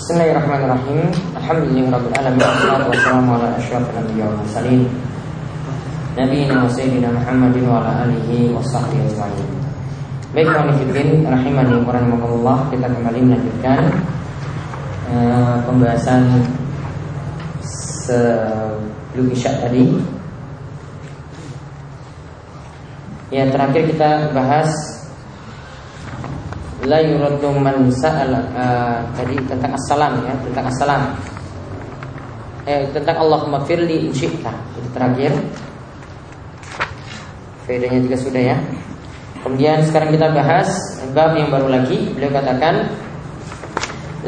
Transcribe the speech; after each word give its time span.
Bismillahirrahmanirrahim. 0.00 1.12
Alhamdulillahirabbil 1.36 2.16
alamin. 2.16 2.40
Wassalamu 2.88 3.36
ala 3.36 3.52
asyrafil 3.52 4.00
anbiya'i 4.00 4.32
wal 4.32 4.38
mursalin. 4.40 4.88
Nabiyyina 6.16 6.64
wa 6.64 6.72
sayyidina 6.72 7.12
Muhammadin 7.12 7.68
wa 7.68 7.84
ala 7.84 8.08
alihi 8.08 8.48
wa 8.48 8.64
sahbihi 8.64 9.12
ajma'in. 9.12 9.48
Baik 10.32 10.48
kawan 10.48 10.72
rahimani 11.28 11.84
wa 11.84 11.92
rahimakumullah, 11.92 12.58
kita 12.72 12.88
kembali 12.88 13.20
melanjutkan 13.28 13.80
uh, 15.12 15.60
pembahasan 15.68 16.48
sebelum 17.60 19.28
Isya 19.36 19.68
tadi. 19.68 20.00
Yang 23.28 23.48
terakhir 23.52 23.82
kita 23.84 24.10
bahas 24.32 24.72
la 26.88 26.98
yuraddu 27.04 27.52
man 27.60 27.92
sa'al 27.92 28.32
uh, 28.56 29.04
tadi 29.12 29.36
tentang 29.44 29.76
assalam 29.76 30.12
ya, 30.24 30.34
tentang 30.40 30.64
assalam. 30.70 31.02
Eh 32.68 32.88
tentang 32.92 33.16
Allahumma 33.20 33.64
firli 33.64 34.08
in 34.08 34.12
syi'ta. 34.12 34.52
Itu 34.76 34.88
terakhir. 34.92 35.32
Faedahnya 37.64 38.00
juga 38.04 38.16
sudah 38.20 38.42
ya. 38.54 38.56
Kemudian 39.40 39.80
sekarang 39.88 40.12
kita 40.12 40.28
bahas 40.36 40.68
bab 41.16 41.32
yang 41.36 41.48
baru 41.48 41.72
lagi. 41.72 42.12
Beliau 42.12 42.32
katakan 42.36 42.92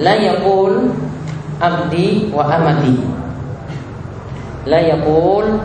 la 0.00 0.16
yaqul 0.16 0.88
abdi 1.60 2.32
wa 2.32 2.48
amati. 2.48 2.96
La 4.64 4.80
yaqul 4.80 5.60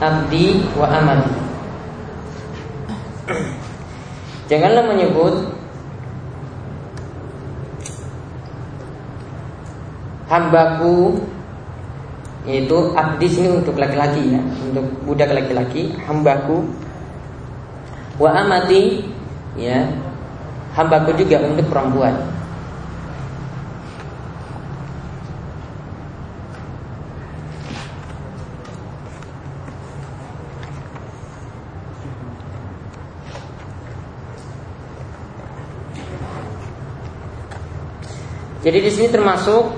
abdi 0.00 0.68
wa 0.76 0.86
amati. 0.92 1.34
Janganlah 4.48 4.84
menyebut 4.88 5.47
hambaku 10.28 11.24
yaitu 12.48 12.96
abdi 12.96 13.28
sini 13.28 13.48
untuk 13.60 13.76
laki-laki 13.76 14.36
ya, 14.36 14.40
untuk 14.40 14.88
budak 15.04 15.32
laki-laki, 15.36 15.92
hambaku 16.08 16.64
wa 18.16 18.30
amati 18.32 19.04
ya, 19.56 19.84
hambaku 20.72 21.12
juga 21.16 21.44
untuk 21.44 21.68
perempuan. 21.68 22.16
Jadi 38.58 38.84
di 38.84 38.90
sini 38.92 39.08
termasuk 39.08 39.77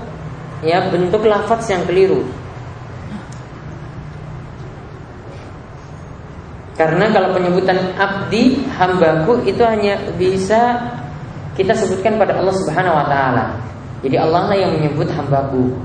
ya 0.61 0.89
bentuk 0.89 1.25
lafaz 1.25 1.65
yang 1.69 1.83
keliru. 1.89 2.21
Karena 6.77 7.13
kalau 7.13 7.35
penyebutan 7.37 7.93
abdi, 7.93 8.65
hambaku 8.73 9.45
itu 9.45 9.61
hanya 9.61 10.01
bisa 10.17 10.81
kita 11.53 11.77
sebutkan 11.77 12.17
pada 12.17 12.41
Allah 12.41 12.55
Subhanahu 12.57 12.95
wa 12.97 13.05
taala. 13.05 13.45
Jadi 14.01 14.17
Allah 14.17 14.49
lah 14.49 14.57
yang 14.57 14.73
menyebut 14.73 15.05
hambaku. 15.13 15.77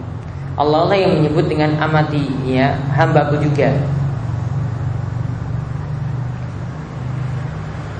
Allah 0.56 0.88
lah 0.88 0.96
yang 0.96 1.20
menyebut 1.20 1.52
dengan 1.52 1.76
amati 1.76 2.24
ya, 2.48 2.72
hambaku 2.96 3.36
juga. 3.44 3.76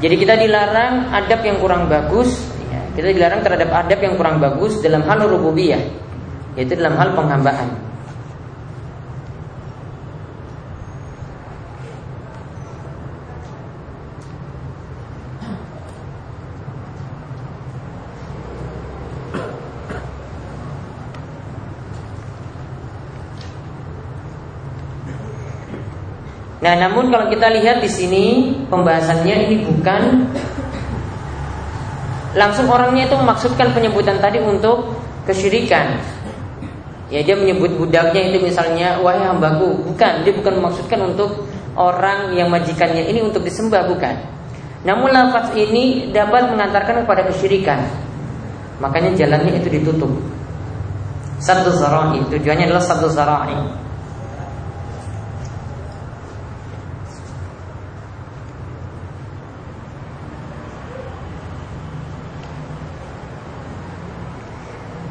Jadi 0.01 0.15
kita 0.17 0.41
dilarang 0.41 1.13
adab 1.13 1.41
yang 1.45 1.61
kurang 1.61 1.89
bagus, 1.93 2.49
ya, 2.73 2.81
kita 2.97 3.13
dilarang 3.13 3.45
terhadap 3.45 3.69
adab 3.77 4.01
yang 4.01 4.15
kurang 4.17 4.41
bagus 4.41 4.81
dalam 4.81 5.05
hal 5.05 5.21
rububiyah 5.25 6.06
yaitu 6.57 6.73
dalam 6.73 6.97
hal 6.97 7.13
penghambaan. 7.13 7.87
Nah, 26.67 26.75
namun 26.75 27.15
kalau 27.15 27.31
kita 27.31 27.47
lihat 27.53 27.79
di 27.79 27.87
sini 27.87 28.25
pembahasannya 28.67 29.37
ini 29.47 29.57
bukan 29.71 30.03
langsung 32.35 32.67
orangnya 32.67 33.07
itu 33.07 33.15
memaksudkan 33.15 33.71
penyebutan 33.71 34.19
tadi 34.19 34.43
untuk 34.43 34.99
kesyirikan. 35.31 36.16
Ya 37.07 37.23
dia 37.23 37.39
menyebut 37.39 37.71
budaknya 37.79 38.35
itu 38.35 38.43
misalnya 38.43 38.99
wahai 38.99 39.23
hambaku, 39.23 39.79
bukan 39.87 40.27
dia 40.27 40.35
bukan 40.35 40.59
memaksudkan 40.59 40.99
untuk 41.07 41.47
orang 41.79 42.35
yang 42.35 42.51
majikannya 42.51 43.07
ini 43.07 43.23
untuk 43.23 43.47
disembah 43.47 43.87
bukan. 43.87 44.17
Namun 44.83 45.15
lafaz 45.15 45.55
ini 45.55 46.11
dapat 46.11 46.51
mengantarkan 46.51 47.07
kepada 47.07 47.23
kesyirikan. 47.31 47.87
Makanya 48.83 49.15
jalannya 49.15 49.63
itu 49.63 49.71
ditutup. 49.71 50.11
Satu 51.39 51.71
zara'i 51.75 52.27
tujuannya 52.27 52.67
adalah 52.67 52.83
satu 52.83 53.07
zara'i. 53.07 53.87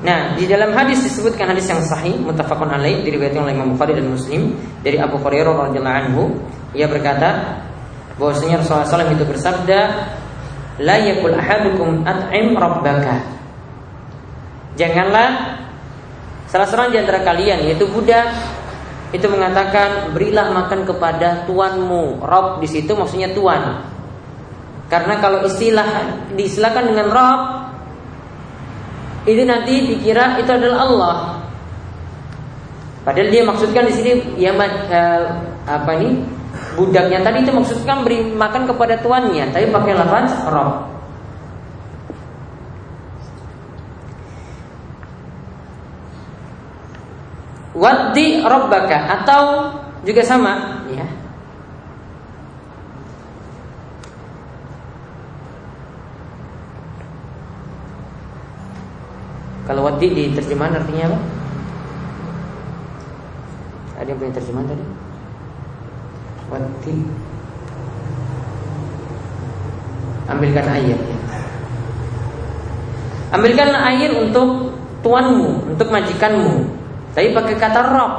Nah, 0.05 0.34
di 0.45 0.53
dalam 0.53 0.77
hadis 0.77 1.01
disebutkan 1.01 1.49
hadis 1.49 1.65
yang 1.65 1.81
sahih 1.81 2.21
muttafaqun 2.21 2.69
alaih 2.69 3.01
diriwayatkan 3.01 3.49
oleh 3.49 3.57
Imam 3.57 3.73
Bukhari 3.73 3.97
dan 3.97 4.05
Muslim 4.05 4.53
dari 4.85 5.01
Abu 5.01 5.17
Hurairah 5.17 5.73
radhiyallahu 5.73 5.97
anhu, 6.05 6.37
ia 6.77 6.85
berkata 6.85 7.57
bahwasanya 8.21 8.61
Rasulullah 8.61 8.85
SAW 8.85 9.09
itu 9.09 9.25
bersabda, 9.25 9.79
"La 10.85 11.01
yakul 11.01 11.33
ahadukum 11.33 12.05
at'im 12.05 12.53
rabbaka." 12.53 13.25
Janganlah 14.77 15.57
salah 16.45 16.69
seorang 16.69 16.93
di 16.93 17.01
antara 17.01 17.25
kalian 17.25 17.65
yaitu 17.65 17.89
budak 17.89 18.29
itu 19.17 19.25
mengatakan, 19.25 20.13
"Berilah 20.13 20.53
makan 20.53 20.85
kepada 20.85 21.49
tuanmu." 21.49 22.21
Rob 22.21 22.61
di 22.61 22.69
situ 22.69 22.93
maksudnya 22.93 23.33
tuan. 23.33 23.81
Karena 24.93 25.17
kalau 25.17 25.41
istilah 25.41 26.21
diistilahkan 26.37 26.85
dengan 26.85 27.09
Rob 27.09 27.64
itu 29.25 29.41
nanti 29.43 29.73
dikira 29.89 30.37
itu 30.37 30.49
adalah 30.53 30.79
Allah. 30.85 31.15
Padahal 33.05 33.29
dia 33.29 33.45
maksudkan 33.45 33.85
di 33.85 33.93
sini 33.93 34.11
ya 34.37 34.53
uh, 34.57 35.21
apa 35.65 35.91
ini 35.97 36.25
budaknya 36.73 37.21
tadi 37.21 37.45
itu 37.45 37.51
maksudkan 37.53 38.01
beri 38.05 38.33
makan 38.33 38.69
kepada 38.69 39.01
tuannya, 39.01 39.49
tapi 39.53 39.69
pakai 39.69 39.93
lafaz 39.93 40.33
rob. 40.49 40.71
Waddi 47.75 48.39
robbaka 48.39 49.19
atau 49.19 49.41
juga 50.07 50.23
sama, 50.23 50.85
ya. 50.87 51.03
Kalau 59.65 59.81
wadi 59.89 60.07
di 60.13 60.23
terjemahan 60.37 60.77
artinya 60.77 61.09
apa? 61.09 61.19
Ada 63.97 64.07
yang 64.13 64.19
punya 64.21 64.33
terjemahan 64.37 64.67
tadi? 64.69 64.85
Wadi 66.53 66.95
Ambilkan 70.25 70.67
air. 70.69 70.97
Ambilkan 73.33 73.71
air 73.73 74.09
untuk 74.21 74.73
tuanmu, 75.05 75.73
untuk 75.73 75.89
majikanmu 75.93 76.65
Tapi 77.13 77.29
pakai 77.33 77.55
kata 77.57 77.81
rob 77.93 78.13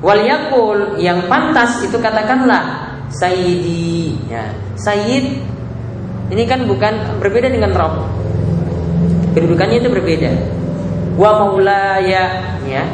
Wal 0.00 0.24
yakul 0.24 0.96
yang 0.96 1.28
pantas 1.28 1.84
itu 1.84 2.00
katakanlah 2.00 2.88
Sayyidi 3.10 4.16
ya. 4.32 4.48
Sayyid 4.80 5.44
ini 6.30 6.46
kan 6.46 6.64
bukan 6.64 7.20
berbeda 7.20 7.52
dengan 7.52 7.74
rob 7.76 8.06
kedudukannya 9.34 9.76
itu 9.82 9.88
berbeda. 9.90 10.30
Wa 11.18 11.30
maulaya 11.38 12.24
ya. 12.66 12.84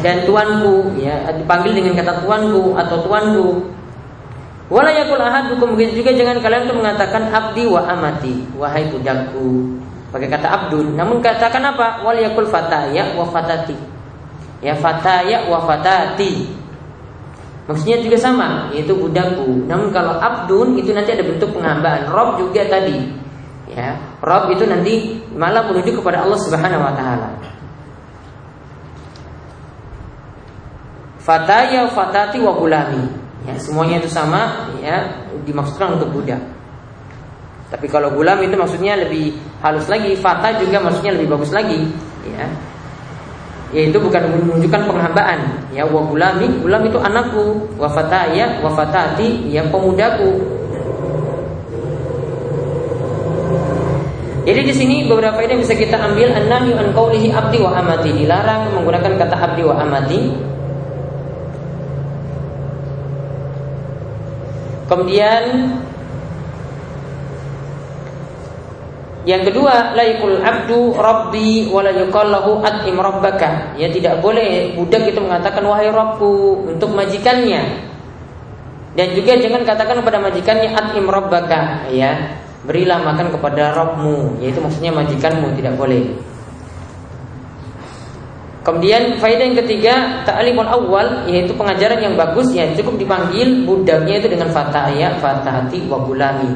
Dan 0.00 0.24
tuanku 0.24 0.96
ya 0.98 1.30
dipanggil 1.36 1.76
dengan 1.76 2.00
kata 2.00 2.24
tuanku 2.24 2.74
atau 2.74 2.96
tuanku. 3.04 3.48
Wala 4.72 4.88
yakul 4.88 5.20
ahadukum 5.20 5.76
begitu 5.76 6.00
juga 6.00 6.16
jangan 6.16 6.40
kalian 6.40 6.64
tuh 6.64 6.76
mengatakan 6.80 7.28
abdi 7.28 7.68
wa 7.68 7.84
amati, 7.84 8.40
wahai 8.56 8.88
budakku. 8.88 9.76
Pakai 10.08 10.28
kata 10.32 10.48
abdul. 10.48 10.96
Namun 10.96 11.20
katakan 11.20 11.60
apa? 11.72 12.00
Wal 12.04 12.20
yakul 12.20 12.48
fataya 12.48 13.12
wa 13.12 13.28
fatati. 13.28 13.76
Ya 14.64 14.72
fataya 14.76 15.44
wa 15.48 15.60
fatati. 15.68 16.48
Maksudnya 17.68 18.00
juga 18.00 18.16
sama, 18.16 18.72
yaitu 18.72 18.96
budakku. 18.96 19.68
Namun 19.68 19.92
kalau 19.92 20.16
abdun 20.18 20.76
itu 20.80 20.92
nanti 20.96 21.16
ada 21.16 21.24
bentuk 21.24 21.52
penghambaan. 21.52 22.08
Rob 22.08 22.40
juga 22.40 22.64
tadi 22.68 23.21
Ya, 23.72 23.96
Rob 24.20 24.52
itu 24.52 24.68
nanti 24.68 25.24
malah 25.32 25.64
menuju 25.64 25.96
kepada 25.96 26.28
Allah 26.28 26.36
Subhanahu 26.44 26.82
wa 26.84 26.92
taala. 26.92 27.28
Fataya 31.22 31.88
fatati 31.88 32.36
wa 32.42 32.52
gulami. 32.52 33.06
Ya, 33.48 33.56
semuanya 33.58 33.98
itu 33.98 34.10
sama 34.12 34.70
ya, 34.78 35.26
dimaksudkan 35.42 35.98
untuk 35.98 36.14
budak. 36.14 36.42
Tapi 37.72 37.88
kalau 37.88 38.12
gulam 38.12 38.36
itu 38.44 38.52
maksudnya 38.52 39.00
lebih 39.00 39.32
halus 39.64 39.88
lagi, 39.88 40.12
fata 40.20 40.60
juga 40.60 40.76
maksudnya 40.76 41.16
lebih 41.16 41.32
bagus 41.32 41.56
lagi, 41.56 41.88
ya. 42.28 42.44
Yaitu 43.72 43.96
bukan 43.96 44.28
menunjukkan 44.28 44.84
penghambaan, 44.84 45.40
ya 45.72 45.88
wa 45.88 46.04
gulami, 46.04 46.52
gulam 46.60 46.84
itu 46.84 47.00
anakku, 47.00 47.64
wa 47.80 47.88
fataya, 47.88 48.60
wa 48.60 48.68
fatati, 48.76 49.48
ya 49.48 49.64
pemudaku. 49.72 50.60
Jadi 54.42 54.60
di 54.66 54.74
sini 54.74 54.96
beberapa 55.06 55.38
ide 55.38 55.54
bisa 55.54 55.78
kita 55.78 55.94
ambil 56.02 56.34
an-nahyu 56.34 56.74
an 56.74 56.90
abdi 57.30 57.58
wa 57.62 57.78
amati, 57.78 58.10
dilarang 58.10 58.74
menggunakan 58.74 59.12
kata 59.14 59.36
abdi 59.38 59.62
wa 59.62 59.74
amati. 59.78 60.20
Kemudian 64.90 65.44
Yang 69.22 69.54
kedua, 69.54 69.94
laikul 69.94 70.42
abdu 70.42 70.98
rabbi 70.98 71.70
wa 71.70 71.78
la 71.78 71.94
yuqallahu 71.94 72.58
at'im 72.58 72.98
rabbaka. 72.98 73.78
Ya 73.78 73.86
tidak 73.86 74.18
boleh 74.18 74.74
budak 74.74 75.06
itu 75.06 75.22
mengatakan 75.22 75.62
wahai 75.62 75.94
Rabbku 75.94 76.66
untuk 76.74 76.90
majikannya. 76.90 77.86
Dan 78.98 79.14
juga 79.14 79.38
jangan 79.38 79.62
katakan 79.62 80.02
kepada 80.02 80.18
majikannya 80.18 80.74
at'im 80.74 81.06
rabbaka, 81.06 81.86
ya. 81.94 82.34
Berilah 82.62 83.02
makan 83.02 83.34
kepada 83.34 83.74
Rabbmu, 83.74 84.38
yaitu 84.38 84.62
maksudnya 84.62 84.94
majikanmu 84.94 85.50
tidak 85.58 85.74
boleh. 85.74 86.14
Kemudian 88.62 89.18
faedah 89.18 89.42
yang 89.42 89.58
ketiga 89.58 90.22
ta'limul 90.22 90.70
awal 90.70 91.26
yaitu 91.26 91.50
pengajaran 91.58 91.98
yang 91.98 92.14
bagus 92.14 92.54
ya 92.54 92.70
cukup 92.78 92.94
dipanggil 92.94 93.66
budaknya 93.66 94.22
itu 94.22 94.30
dengan 94.30 94.54
fatah 94.54 94.86
ya 94.94 95.18
fatahati 95.18 95.90
wa 95.90 95.98
gulami 96.06 96.54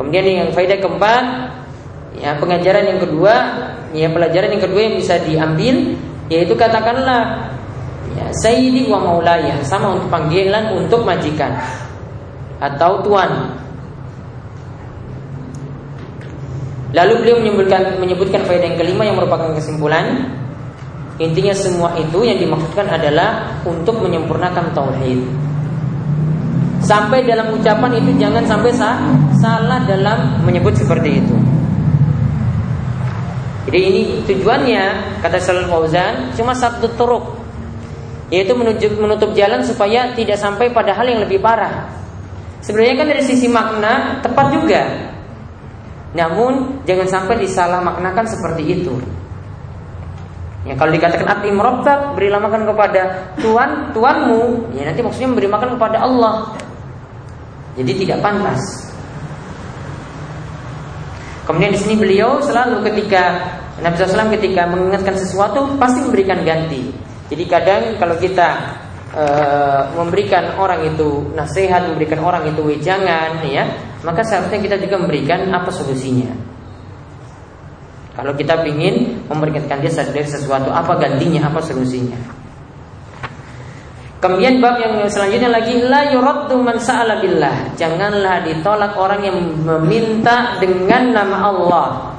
Kemudian 0.00 0.24
yang 0.24 0.48
faedah 0.54 0.78
keempat, 0.78 1.24
ya 2.16 2.38
pengajaran 2.38 2.86
yang 2.86 3.00
kedua, 3.02 3.34
ya 3.90 4.06
pelajaran 4.06 4.54
yang 4.54 4.62
kedua 4.62 4.80
yang 4.86 4.94
bisa 4.94 5.18
diambil 5.26 5.74
yaitu 6.30 6.54
katakanlah 6.54 7.50
ya 8.14 8.28
sayyidi 8.44 8.86
wa 8.92 9.00
maulaya 9.00 9.58
sama 9.64 9.96
untuk 9.96 10.12
panggilan 10.12 10.70
untuk 10.78 11.02
majikan 11.02 11.50
atau 12.62 13.02
tuan. 13.02 13.58
Lalu 16.96 17.12
beliau 17.20 17.36
menyebutkan 17.44 18.00
menyebutkan 18.00 18.48
faedah 18.48 18.66
yang 18.72 18.78
kelima 18.80 19.04
yang 19.04 19.16
merupakan 19.20 19.52
kesimpulan 19.52 20.24
Intinya 21.18 21.50
semua 21.50 21.98
itu 21.98 22.22
yang 22.22 22.38
dimaksudkan 22.38 22.86
adalah 22.86 23.58
untuk 23.66 23.98
menyempurnakan 23.98 24.70
tauhid. 24.70 25.18
Sampai 26.78 27.26
dalam 27.26 27.58
ucapan 27.58 27.98
itu 27.98 28.22
jangan 28.22 28.46
sampai 28.46 28.70
sah, 28.70 29.02
salah 29.34 29.82
dalam 29.82 30.46
menyebut 30.46 30.78
seperti 30.78 31.18
itu. 31.18 31.34
Jadi 33.66 33.78
ini 33.82 34.02
tujuannya 34.30 35.18
kata 35.18 35.42
Salih 35.42 35.66
Fauzan 35.66 36.32
cuma 36.38 36.54
satu 36.54 36.88
turuk 36.96 37.36
yaitu 38.30 38.54
menuju, 38.54 38.96
menutup 39.02 39.34
jalan 39.34 39.60
supaya 39.66 40.14
tidak 40.14 40.38
sampai 40.38 40.70
pada 40.70 40.94
hal 40.94 41.04
yang 41.04 41.20
lebih 41.26 41.42
parah. 41.42 41.90
Sebenarnya 42.62 42.94
kan 42.94 43.06
dari 43.10 43.22
sisi 43.26 43.50
makna 43.50 44.22
tepat 44.22 44.46
juga. 44.54 44.82
Namun 46.16 46.84
jangan 46.88 47.08
sampai 47.08 47.36
disalah 47.40 47.84
maknakan 47.84 48.24
seperti 48.24 48.62
itu. 48.64 48.94
Ya 50.66 50.76
kalau 50.76 50.92
dikatakan 50.92 51.28
atim 51.28 51.56
robbak 51.56 52.12
berilah 52.18 52.40
makan 52.44 52.68
kepada 52.68 53.32
tuan 53.40 53.88
tuanmu, 53.96 54.72
ya 54.76 54.88
nanti 54.88 55.00
maksudnya 55.00 55.28
memberi 55.32 55.48
makan 55.48 55.68
kepada 55.80 55.96
Allah. 56.04 56.34
Jadi 57.78 57.92
tidak 58.04 58.18
pantas. 58.20 58.90
Kemudian 61.48 61.72
di 61.72 61.80
sini 61.80 61.94
beliau 61.96 62.44
selalu 62.44 62.84
ketika 62.84 63.56
Nabi 63.80 63.94
SAW 63.96 64.34
ketika 64.34 64.68
mengingatkan 64.68 65.14
sesuatu 65.16 65.78
pasti 65.80 66.02
memberikan 66.04 66.42
ganti. 66.44 66.92
Jadi 67.32 67.44
kadang 67.46 67.82
kalau 67.96 68.18
kita 68.20 68.48
e, 69.14 69.24
memberikan 69.94 70.58
orang 70.58 70.84
itu 70.92 71.30
nasihat, 71.32 71.86
memberikan 71.88 72.20
orang 72.20 72.50
itu 72.50 72.60
wejangan, 72.60 73.40
ya, 73.46 73.64
maka 74.06 74.22
seharusnya 74.22 74.60
kita 74.62 74.76
juga 74.78 74.96
memberikan 75.00 75.48
apa 75.50 75.70
solusinya. 75.74 76.30
Kalau 78.18 78.34
kita 78.34 78.66
ingin 78.66 79.26
memberikan 79.30 79.78
dia 79.78 79.94
dari 79.94 80.26
sesuatu, 80.26 80.74
apa 80.74 80.98
gantinya, 80.98 81.46
apa 81.46 81.62
solusinya? 81.62 82.18
Kemudian 84.18 84.58
bab 84.58 84.82
yang 84.82 84.98
selanjutnya 85.06 85.46
lagi 85.46 85.78
la 85.78 86.10
yuraddu 86.10 86.58
man 86.58 86.82
sa'ala 86.82 87.22
billah. 87.22 87.78
Janganlah 87.78 88.42
ditolak 88.42 88.98
orang 88.98 89.22
yang 89.22 89.38
meminta 89.62 90.58
dengan 90.58 91.14
nama 91.14 91.36
Allah. 91.46 92.17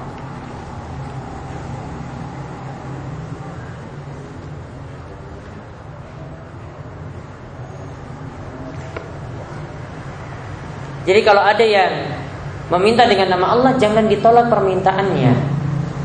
Jadi 11.10 11.26
kalau 11.26 11.42
ada 11.42 11.66
yang 11.66 11.90
meminta 12.70 13.10
dengan 13.10 13.34
nama 13.34 13.58
Allah 13.58 13.74
jangan 13.82 14.06
ditolak 14.06 14.46
permintaannya. 14.46 15.34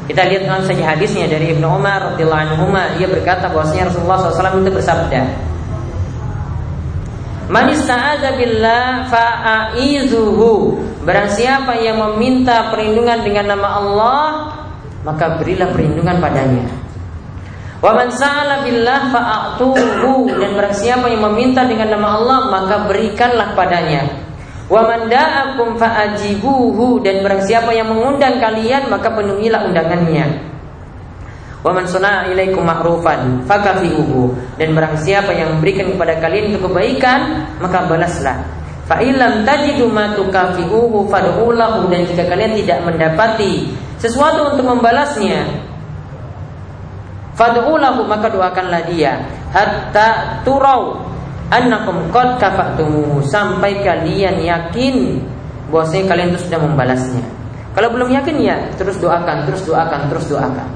Kita 0.08 0.24
lihat 0.24 0.48
dalam 0.48 0.64
saja 0.64 0.96
hadisnya 0.96 1.28
dari 1.28 1.52
Ibnu 1.52 1.64
Umar 1.68 2.16
radhiyallahu 2.16 2.40
anhu, 2.56 2.72
ia 2.96 3.08
berkata 3.08 3.52
bahwasanya 3.52 3.92
Rasulullah 3.92 4.32
SAW 4.32 4.64
itu 4.64 4.72
bersabda, 4.72 5.20
Man 7.52 7.68
ista'adza 7.68 8.32
billah. 8.40 9.12
Barang 11.04 11.28
siapa 11.28 11.76
yang 11.76 12.00
meminta 12.00 12.72
perlindungan 12.72 13.20
dengan 13.20 13.52
nama 13.52 13.68
Allah, 13.76 14.24
maka 15.04 15.36
berilah 15.36 15.68
perlindungan 15.68 16.16
padanya. 16.16 16.64
Wa 17.84 17.92
man 17.92 18.08
sa'ala 18.08 18.64
billah 18.64 19.12
fa'atuhu 19.12 20.32
dan 20.32 20.56
barang 20.56 20.72
siapa 20.72 21.12
yang 21.12 21.28
meminta 21.28 21.68
dengan 21.68 21.92
nama 21.92 22.16
Allah, 22.16 22.38
maka 22.48 22.88
berikanlah 22.88 23.52
padanya. 23.52 24.23
Wa 24.68 24.80
man 24.84 25.12
da'akum 25.12 25.76
fa'ajibuhu. 25.76 27.04
Dan 27.04 27.20
barang 27.20 27.44
siapa 27.44 27.72
yang 27.76 27.92
mengundang 27.92 28.40
kalian, 28.40 28.88
maka 28.88 29.12
penuhilah 29.12 29.68
undangannya. 29.68 30.54
Wa 31.64 31.72
man 31.72 31.88
sana'a 31.88 32.28
ilaikum 32.28 32.60
ma'rufan 32.60 33.48
fakafi'uhu. 33.48 34.56
Dan 34.60 34.76
barang 34.76 35.00
siapa 35.00 35.32
yang 35.32 35.56
memberikan 35.56 35.88
kepada 35.96 36.20
kalian 36.20 36.52
itu 36.52 36.60
kebaikan 36.60 37.48
maka 37.56 37.88
balaslah. 37.88 38.44
Fa 38.84 39.00
illam 39.00 39.48
tajidu 39.48 39.88
ma 39.88 40.12
tukafi'uhu 40.12 41.08
fad'ulahu. 41.08 41.88
Dan 41.88 42.04
jika 42.04 42.28
kalian 42.28 42.52
tidak 42.60 42.84
mendapati 42.84 43.72
sesuatu 43.96 44.52
untuk 44.52 44.68
membalasnya 44.76 45.48
fad'ulahu 47.32 48.04
maka 48.04 48.28
doakanlah 48.28 48.84
dia. 48.92 49.24
Hatta 49.48 50.40
turau 50.44 51.13
annakum 51.52 52.08
qad 52.14 52.40
kafatumuhu 52.40 53.20
sampai 53.26 53.84
kalian 53.84 54.40
yakin 54.40 55.20
bahwasanya 55.68 56.04
kalian 56.08 56.28
itu 56.32 56.40
sudah 56.48 56.60
membalasnya. 56.62 57.24
Kalau 57.74 57.90
belum 57.90 58.14
yakin 58.14 58.36
ya 58.38 58.56
terus 58.78 58.96
doakan, 59.02 59.50
terus 59.50 59.66
doakan, 59.66 60.00
terus 60.06 60.26
doakan. 60.30 60.68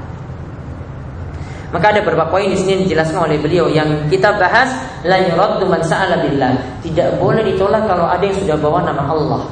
Maka 1.69 1.93
ada 1.93 2.01
beberapa 2.01 2.33
poin 2.33 2.49
di 2.49 2.57
sini 2.57 2.89
dijelaskan 2.89 3.29
oleh 3.29 3.37
beliau 3.45 3.69
yang 3.69 4.09
kita 4.09 4.41
bahas 4.41 4.73
la 5.05 5.21
yuraddu 5.21 5.69
man 5.69 5.85
sa'ala 5.85 6.17
billah. 6.25 6.81
Tidak 6.81 7.21
boleh 7.21 7.45
ditolak 7.45 7.85
kalau 7.85 8.09
ada 8.09 8.25
yang 8.25 8.35
sudah 8.41 8.57
bawa 8.57 8.83
nama 8.89 9.05
Allah. 9.05 9.43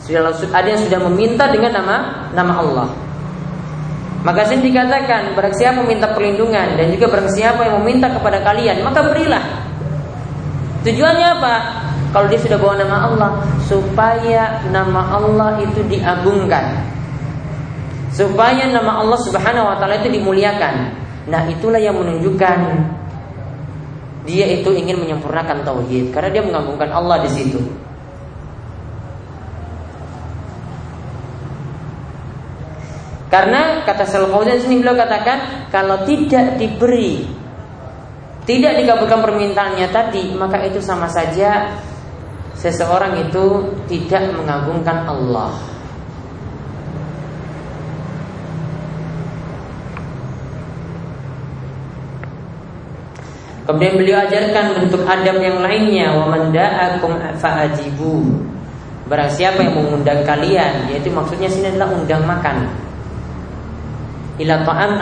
Sudah 0.00 0.34
ada 0.34 0.66
yang 0.66 0.80
sudah 0.80 0.98
meminta 1.12 1.46
dengan 1.52 1.78
nama 1.78 2.26
nama 2.32 2.52
Allah. 2.64 2.88
Maka 4.24 4.46
sini 4.48 4.72
dikatakan 4.72 5.36
barang 5.36 5.54
siapa 5.54 5.82
meminta 5.84 6.10
perlindungan 6.10 6.78
dan 6.80 6.86
juga 6.94 7.10
barang 7.12 7.30
siapa 7.30 7.60
yang 7.66 7.82
meminta 7.82 8.10
kepada 8.10 8.42
kalian, 8.42 8.82
maka 8.82 9.02
berilah. 9.04 9.61
Tujuannya 10.82 11.26
apa? 11.38 11.54
Kalau 12.12 12.26
dia 12.28 12.40
sudah 12.42 12.58
bawa 12.60 12.76
nama 12.76 13.08
Allah, 13.08 13.30
supaya 13.64 14.60
nama 14.68 15.16
Allah 15.16 15.62
itu 15.62 15.80
diagungkan. 15.88 16.84
Supaya 18.12 18.68
nama 18.68 19.00
Allah 19.00 19.16
Subhanahu 19.24 19.72
wa 19.72 19.76
taala 19.80 19.96
itu 20.02 20.12
dimuliakan. 20.12 20.92
Nah 21.32 21.48
itulah 21.48 21.80
yang 21.80 21.96
menunjukkan 21.96 22.58
dia 24.22 24.46
itu 24.46 24.70
ingin 24.70 25.02
menyempurnakan 25.02 25.66
tauhid 25.66 26.14
karena 26.14 26.30
dia 26.30 26.42
mengagungkan 26.44 26.92
Allah 26.92 27.24
di 27.24 27.30
situ. 27.32 27.58
Karena 33.32 33.80
kata 33.88 34.04
Salafudin 34.04 34.60
sini 34.60 34.84
beliau 34.84 34.92
katakan 34.92 35.72
kalau 35.72 36.04
tidak 36.04 36.60
diberi 36.60 37.24
tidak 38.42 38.74
dikabulkan 38.82 39.22
permintaannya 39.22 39.86
tadi, 39.94 40.34
maka 40.34 40.66
itu 40.66 40.82
sama 40.82 41.06
saja 41.06 41.78
seseorang 42.58 43.22
itu 43.22 43.70
tidak 43.86 44.34
mengagungkan 44.34 45.06
Allah. 45.06 45.54
Kemudian 53.62 53.94
beliau 53.94 54.18
ajarkan 54.26 54.74
bentuk 54.74 55.06
adab 55.06 55.38
yang 55.38 55.62
lainnya 55.62 56.10
wa 56.18 56.34
mandaakum 56.34 57.14
fa'ajibu. 57.38 58.26
Barang 59.06 59.30
siapa 59.30 59.62
yang 59.62 59.78
mengundang 59.78 60.26
kalian, 60.26 60.90
yaitu 60.90 61.14
maksudnya 61.14 61.46
sini 61.46 61.70
adalah 61.70 61.94
undang 61.94 62.26
makan. 62.26 62.66
Ila 64.42 64.66
ta'am 64.66 64.98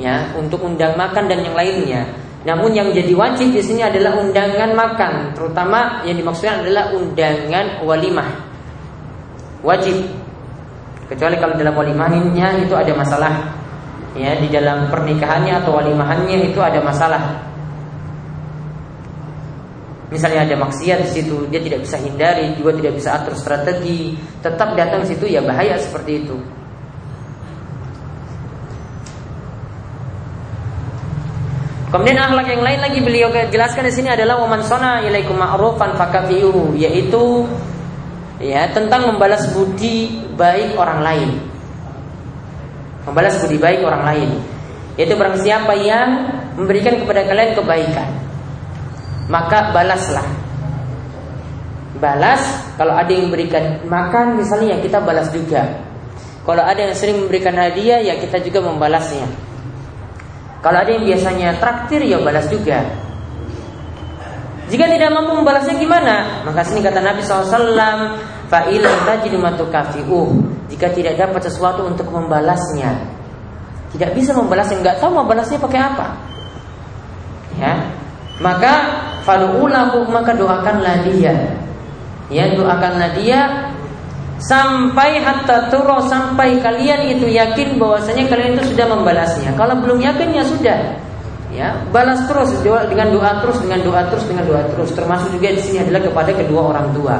ya, 0.00 0.32
untuk 0.34 0.64
undang 0.64 0.96
makan 0.96 1.28
dan 1.28 1.44
yang 1.44 1.54
lainnya. 1.54 2.02
Namun 2.40 2.72
yang 2.72 2.88
jadi 2.88 3.12
wajib 3.12 3.52
di 3.52 3.60
sini 3.60 3.84
adalah 3.84 4.16
undangan 4.16 4.72
makan, 4.72 5.36
terutama 5.36 6.00
yang 6.08 6.16
dimaksudkan 6.16 6.64
adalah 6.64 6.88
undangan 6.96 7.84
walimah. 7.84 8.28
Wajib. 9.60 10.08
Kecuali 11.04 11.36
kalau 11.36 11.58
dalam 11.58 11.74
walimahnya 11.76 12.64
itu 12.64 12.72
ada 12.72 12.94
masalah 12.96 13.60
ya 14.16 14.38
di 14.38 14.48
dalam 14.50 14.90
pernikahannya 14.90 15.62
atau 15.62 15.74
walimahannya 15.76 16.50
itu 16.50 16.58
ada 16.62 16.80
masalah. 16.80 17.22
Misalnya 20.10 20.42
ada 20.42 20.56
maksiat 20.58 21.06
di 21.06 21.10
situ, 21.10 21.46
dia 21.54 21.62
tidak 21.62 21.86
bisa 21.86 21.94
hindari, 22.02 22.50
juga 22.58 22.74
tidak 22.74 22.98
bisa 22.98 23.14
atur 23.14 23.34
strategi, 23.38 24.18
tetap 24.42 24.74
datang 24.74 25.06
situ 25.06 25.30
ya 25.30 25.38
bahaya 25.38 25.78
seperti 25.78 26.26
itu. 26.26 26.34
Kemudian 31.90 32.22
akhlak 32.22 32.46
yang 32.46 32.62
lain 32.62 32.80
lagi 32.80 33.02
beliau 33.02 33.28
jelaskan 33.50 33.90
di 33.90 33.92
sini 33.92 34.08
adalah 34.14 34.38
waman 34.38 34.62
sona 34.62 35.02
ilaikum 35.02 35.34
ma'rufan 35.34 35.98
fakafiu 35.98 36.78
yaitu 36.78 37.50
ya 38.38 38.70
tentang 38.70 39.10
membalas 39.10 39.50
budi 39.50 40.22
baik 40.38 40.78
orang 40.78 41.02
lain 41.02 41.50
membalas 43.10 43.40
budi 43.40 43.56
baik 43.56 43.80
orang 43.84 44.02
lain. 44.04 44.30
Yaitu 44.98 45.16
barang 45.16 45.40
siapa 45.40 45.72
yang 45.80 46.08
memberikan 46.58 47.00
kepada 47.00 47.24
kalian 47.24 47.56
kebaikan, 47.56 48.08
maka 49.32 49.72
balaslah. 49.72 50.26
Balas 52.00 52.40
kalau 52.80 52.96
ada 52.96 53.10
yang 53.12 53.28
memberikan 53.28 53.84
makan 53.84 54.40
misalnya 54.40 54.76
ya 54.76 54.78
kita 54.80 54.98
balas 55.04 55.28
juga. 55.32 55.84
Kalau 56.44 56.64
ada 56.64 56.80
yang 56.80 56.96
sering 56.96 57.20
memberikan 57.26 57.52
hadiah 57.52 58.00
ya 58.00 58.16
kita 58.16 58.40
juga 58.40 58.64
membalasnya. 58.64 59.49
Kalau 60.60 60.76
ada 60.76 60.90
yang 60.92 61.08
biasanya 61.08 61.56
traktir 61.56 62.04
ya 62.04 62.20
balas 62.20 62.44
juga. 62.52 62.84
Jika 64.70 64.86
tidak 64.86 65.10
mampu 65.10 65.34
membalasnya 65.34 65.74
gimana? 65.80 66.46
Maka 66.46 66.62
sini 66.62 66.78
kata 66.78 67.02
Nabi 67.02 67.24
SAW, 67.26 68.14
fa'ilam 68.46 68.96
tajidu 69.02 69.40
Jika 70.70 70.86
tidak 70.94 71.18
dapat 71.18 71.42
sesuatu 71.50 71.82
untuk 71.90 72.06
membalasnya, 72.14 72.94
tidak 73.90 74.14
bisa 74.14 74.30
membalasnya, 74.30 74.78
nggak 74.78 75.02
tahu 75.02 75.10
membalasnya 75.10 75.58
pakai 75.58 75.80
apa. 75.82 76.06
Ya, 77.58 77.74
maka 78.38 78.72
falulahu 79.26 80.06
maka 80.06 80.38
doakanlah 80.38 81.02
dia. 81.02 81.34
Ya, 82.30 82.54
doakanlah 82.54 83.10
dia 83.18 83.69
sampai 84.40 85.20
hatta 85.20 85.68
turo 85.68 86.00
sampai 86.08 86.64
kalian 86.64 87.12
itu 87.12 87.28
yakin 87.28 87.76
bahwasanya 87.76 88.24
kalian 88.26 88.56
itu 88.56 88.72
sudah 88.72 88.86
membalasnya. 88.88 89.52
Kalau 89.52 89.76
belum 89.84 90.00
yakin 90.00 90.28
ya 90.32 90.44
sudah, 90.44 90.78
ya 91.52 91.68
balas 91.92 92.24
terus 92.24 92.56
dengan 92.64 93.12
doa 93.12 93.44
terus 93.44 93.60
dengan 93.60 93.80
doa 93.84 94.00
terus 94.08 94.24
dengan 94.24 94.44
doa 94.48 94.62
terus. 94.72 94.90
Termasuk 94.96 95.28
juga 95.36 95.52
di 95.52 95.60
sini 95.60 95.84
adalah 95.84 96.00
kepada 96.00 96.32
kedua 96.32 96.60
orang 96.72 96.88
tua. 96.96 97.16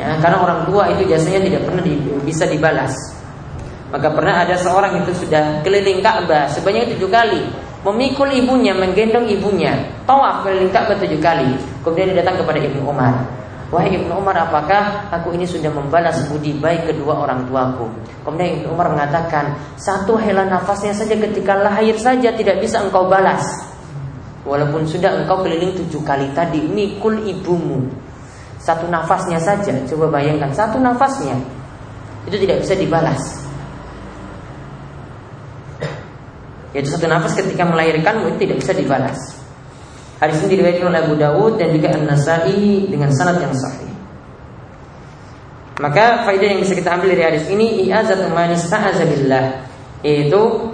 Ya 0.00 0.16
karena 0.18 0.38
orang 0.42 0.60
tua 0.66 0.90
itu 0.90 1.06
biasanya 1.06 1.40
tidak 1.46 1.62
pernah 1.68 1.82
di, 1.86 1.94
bisa 2.26 2.44
dibalas. 2.50 2.94
Maka 3.90 4.06
pernah 4.10 4.46
ada 4.46 4.54
seorang 4.54 5.02
itu 5.02 5.26
sudah 5.26 5.62
keliling 5.66 5.98
Ka'bah 5.98 6.46
sebanyak 6.46 6.94
tujuh 6.94 7.10
kali 7.10 7.42
memikul 7.82 8.30
ibunya 8.30 8.70
menggendong 8.74 9.26
ibunya. 9.30 9.78
Tawaf 10.06 10.42
keliling 10.42 10.70
Ka'bah 10.74 10.98
tujuh 10.98 11.18
kali. 11.22 11.54
Kemudian 11.86 12.14
dia 12.14 12.22
datang 12.22 12.42
kepada 12.42 12.58
Ibnu 12.62 12.86
Umar 12.86 13.39
Wahai 13.70 14.02
Ibnu 14.02 14.18
Umar, 14.18 14.34
apakah 14.34 15.06
aku 15.14 15.30
ini 15.38 15.46
sudah 15.46 15.70
membalas 15.70 16.26
budi 16.26 16.58
baik 16.58 16.90
kedua 16.90 17.22
orang 17.22 17.46
tuaku? 17.46 17.86
Kemudian 18.26 18.58
Ibnu 18.58 18.74
Umar 18.74 18.90
mengatakan, 18.90 19.54
satu 19.78 20.18
hela 20.18 20.42
nafasnya 20.42 20.90
saja 20.90 21.14
ketika 21.14 21.54
lahir 21.54 21.94
saja 21.94 22.34
tidak 22.34 22.58
bisa 22.58 22.82
engkau 22.82 23.06
balas. 23.06 23.46
Walaupun 24.42 24.90
sudah 24.90 25.22
engkau 25.22 25.46
keliling 25.46 25.78
tujuh 25.78 26.02
kali 26.02 26.34
tadi, 26.34 26.66
mikul 26.66 27.22
ibumu. 27.22 27.86
Satu 28.58 28.90
nafasnya 28.90 29.38
saja, 29.38 29.72
coba 29.86 30.18
bayangkan, 30.18 30.50
satu 30.50 30.82
nafasnya 30.82 31.38
itu 32.26 32.36
tidak 32.42 32.66
bisa 32.66 32.74
dibalas. 32.74 33.22
Yaitu 36.74 36.90
satu 36.90 37.06
nafas 37.10 37.34
ketika 37.34 37.66
melahirkan 37.66 38.26
itu 38.26 38.46
tidak 38.46 38.62
bisa 38.62 38.72
dibalas. 38.74 39.39
Hadis 40.20 40.44
ini 40.44 40.60
diriwayatkan 40.60 40.86
oleh 40.92 41.00
Abu 41.00 41.14
Dawud 41.16 41.52
dan 41.56 41.72
juga 41.72 41.96
An-Nasai 41.96 42.92
dengan 42.92 43.08
sanad 43.08 43.40
yang 43.40 43.56
sahih. 43.56 43.88
Maka 45.80 46.28
faedah 46.28 46.44
yang 46.44 46.60
bisa 46.60 46.76
kita 46.76 46.92
ambil 46.92 47.16
dari 47.16 47.24
hadis 47.24 47.48
ini 47.48 47.88
i'azatu 47.88 48.28
man 48.28 48.52
ista'aza 48.52 49.00
billah 49.00 49.64
yaitu 50.04 50.68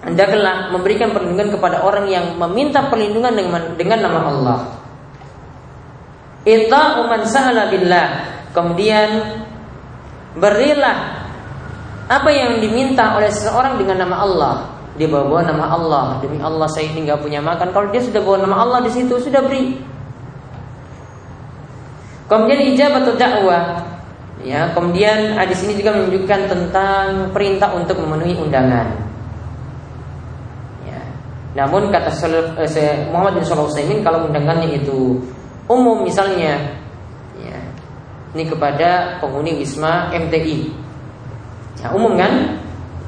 hendaklah 0.00 0.72
memberikan 0.72 1.12
perlindungan 1.12 1.52
kepada 1.52 1.84
orang 1.84 2.08
yang 2.08 2.40
meminta 2.40 2.88
perlindungan 2.88 3.36
dengan, 3.36 3.62
dengan 3.76 3.98
nama 4.08 4.20
Allah. 4.32 4.58
Ita 6.48 7.04
man 7.12 7.22
sa'ala 7.28 7.68
billah. 7.68 8.08
Kemudian 8.56 9.08
berilah 10.40 11.28
apa 12.08 12.30
yang 12.32 12.56
diminta 12.56 13.20
oleh 13.20 13.28
seseorang 13.28 13.76
dengan 13.76 14.08
nama 14.08 14.16
Allah 14.24 14.54
dia 15.00 15.08
bawa 15.08 15.40
nama 15.40 15.72
Allah. 15.72 16.06
Demi 16.20 16.36
Allah 16.42 16.68
saya 16.68 16.92
ini 16.92 17.08
nggak 17.08 17.24
punya 17.24 17.40
makan. 17.40 17.72
Kalau 17.72 17.88
dia 17.88 18.02
sudah 18.04 18.20
bawa 18.20 18.44
nama 18.44 18.56
Allah 18.60 18.78
di 18.84 18.90
situ 18.92 19.16
sudah 19.16 19.40
beri. 19.40 19.80
Kemudian 22.28 22.60
ijabah 22.72 23.00
atau 23.04 23.14
dakwah. 23.16 23.64
Ya 24.42 24.74
kemudian 24.74 25.38
hadis 25.38 25.62
ini 25.62 25.78
juga 25.78 25.94
menunjukkan 25.94 26.40
tentang 26.50 27.30
perintah 27.30 27.70
untuk 27.72 28.02
memenuhi 28.02 28.34
undangan. 28.42 28.90
Ya. 30.82 30.98
namun 31.54 31.94
kata 31.94 32.10
eh, 32.58 33.06
Muhammad 33.14 33.38
bin 33.38 33.44
Shalih 33.46 33.70
Utsaimin 33.70 34.02
kalau 34.02 34.26
undangannya 34.26 34.82
itu 34.82 35.14
umum 35.70 36.02
misalnya 36.02 36.58
ya, 37.38 37.58
ini 38.34 38.50
kepada 38.50 39.22
penghuni 39.22 39.62
wisma 39.62 40.10
MTI 40.10 40.74
ya, 41.78 41.94
umum 41.94 42.18
kan? 42.18 42.58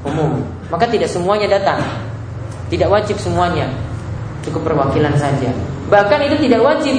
Umum 0.07 0.54
maka 0.69 0.85
tidak 0.89 1.09
semuanya 1.09 1.47
datang. 1.49 1.81
Tidak 2.69 2.89
wajib 2.89 3.17
semuanya. 3.21 3.69
Cukup 4.41 4.65
perwakilan 4.65 5.13
saja. 5.17 5.49
Bahkan 5.89 6.19
itu 6.29 6.49
tidak 6.49 6.61
wajib 6.65 6.97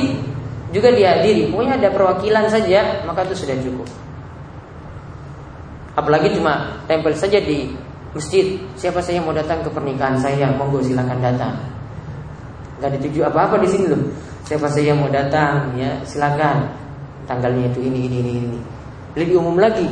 juga 0.71 0.95
dihadiri. 0.95 1.51
Pokoknya 1.51 1.75
ada 1.79 1.89
perwakilan 1.91 2.47
saja, 2.47 3.03
maka 3.07 3.27
itu 3.27 3.47
sudah 3.47 3.57
cukup. 3.59 3.89
Apalagi 5.97 6.37
cuma 6.37 6.79
tempel 6.87 7.17
saja 7.17 7.41
di 7.41 7.73
masjid. 8.15 8.61
Siapa 8.79 9.01
saja 9.03 9.19
mau 9.25 9.35
datang 9.35 9.65
ke 9.65 9.71
pernikahan 9.73 10.21
saya, 10.21 10.53
monggo 10.55 10.85
silakan 10.85 11.19
datang. 11.19 11.57
Gak 12.79 12.93
dituju 13.01 13.25
apa-apa 13.27 13.59
di 13.65 13.69
sini 13.73 13.89
loh. 13.89 14.03
Siapa 14.47 14.69
saja 14.71 14.95
mau 14.95 15.11
datang, 15.11 15.75
ya 15.75 15.99
silakan. 16.07 16.71
Tanggalnya 17.27 17.75
itu 17.75 17.83
ini, 17.83 18.07
ini, 18.07 18.17
ini, 18.23 18.33
ini. 18.39 18.61
Lebih 19.19 19.43
umum 19.43 19.59
lagi, 19.59 19.91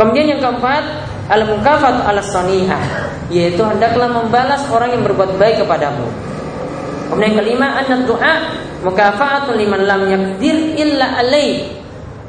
Kemudian 0.00 0.32
yang 0.32 0.40
keempat, 0.40 0.80
al 1.28 1.44
mukafat 1.44 2.08
al 2.08 2.24
sanihah, 2.24 2.80
yaitu 3.28 3.60
hendaklah 3.60 4.08
membalas 4.08 4.64
orang 4.72 4.96
yang 4.96 5.04
berbuat 5.04 5.36
baik 5.36 5.60
kepadamu. 5.60 6.08
Kemudian 7.12 7.36
yang 7.36 7.38
kelima, 7.44 7.68
an 7.76 8.08
doa 8.08 8.34
mukafatun 8.80 9.60
liman 9.60 9.84
lam 9.84 10.02
yakdir 10.08 10.56
illa 10.80 11.20
alaih. 11.20 11.76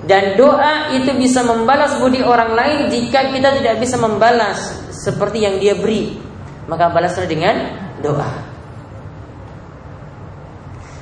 Dan 0.04 0.36
doa 0.36 0.92
itu 0.98 1.16
bisa 1.16 1.48
membalas 1.48 1.96
budi 2.01 2.20
orang 2.20 2.58
lain 2.58 2.80
jika 2.92 3.32
kita 3.32 3.56
tidak 3.62 3.80
bisa 3.80 3.96
membalas 3.96 4.84
seperti 4.92 5.48
yang 5.48 5.56
dia 5.56 5.72
beri. 5.72 6.20
Maka 6.68 6.92
balaslah 6.92 7.24
dengan 7.24 7.56
doa. 8.04 8.51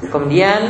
Kemudian 0.06 0.62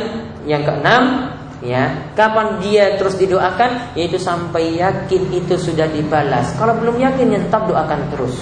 yang 0.48 0.64
keenam, 0.64 1.34
ya 1.60 2.12
kapan 2.16 2.60
dia 2.64 2.96
terus 2.96 3.16
didoakan? 3.20 3.96
Yaitu 3.96 4.16
sampai 4.16 4.80
yakin 4.80 5.22
itu 5.32 5.54
sudah 5.60 5.88
dibalas. 5.88 6.56
Kalau 6.56 6.76
belum 6.80 6.96
yakin 6.96 7.26
ya 7.36 7.40
tetap 7.44 7.68
doakan 7.68 8.00
terus. 8.12 8.36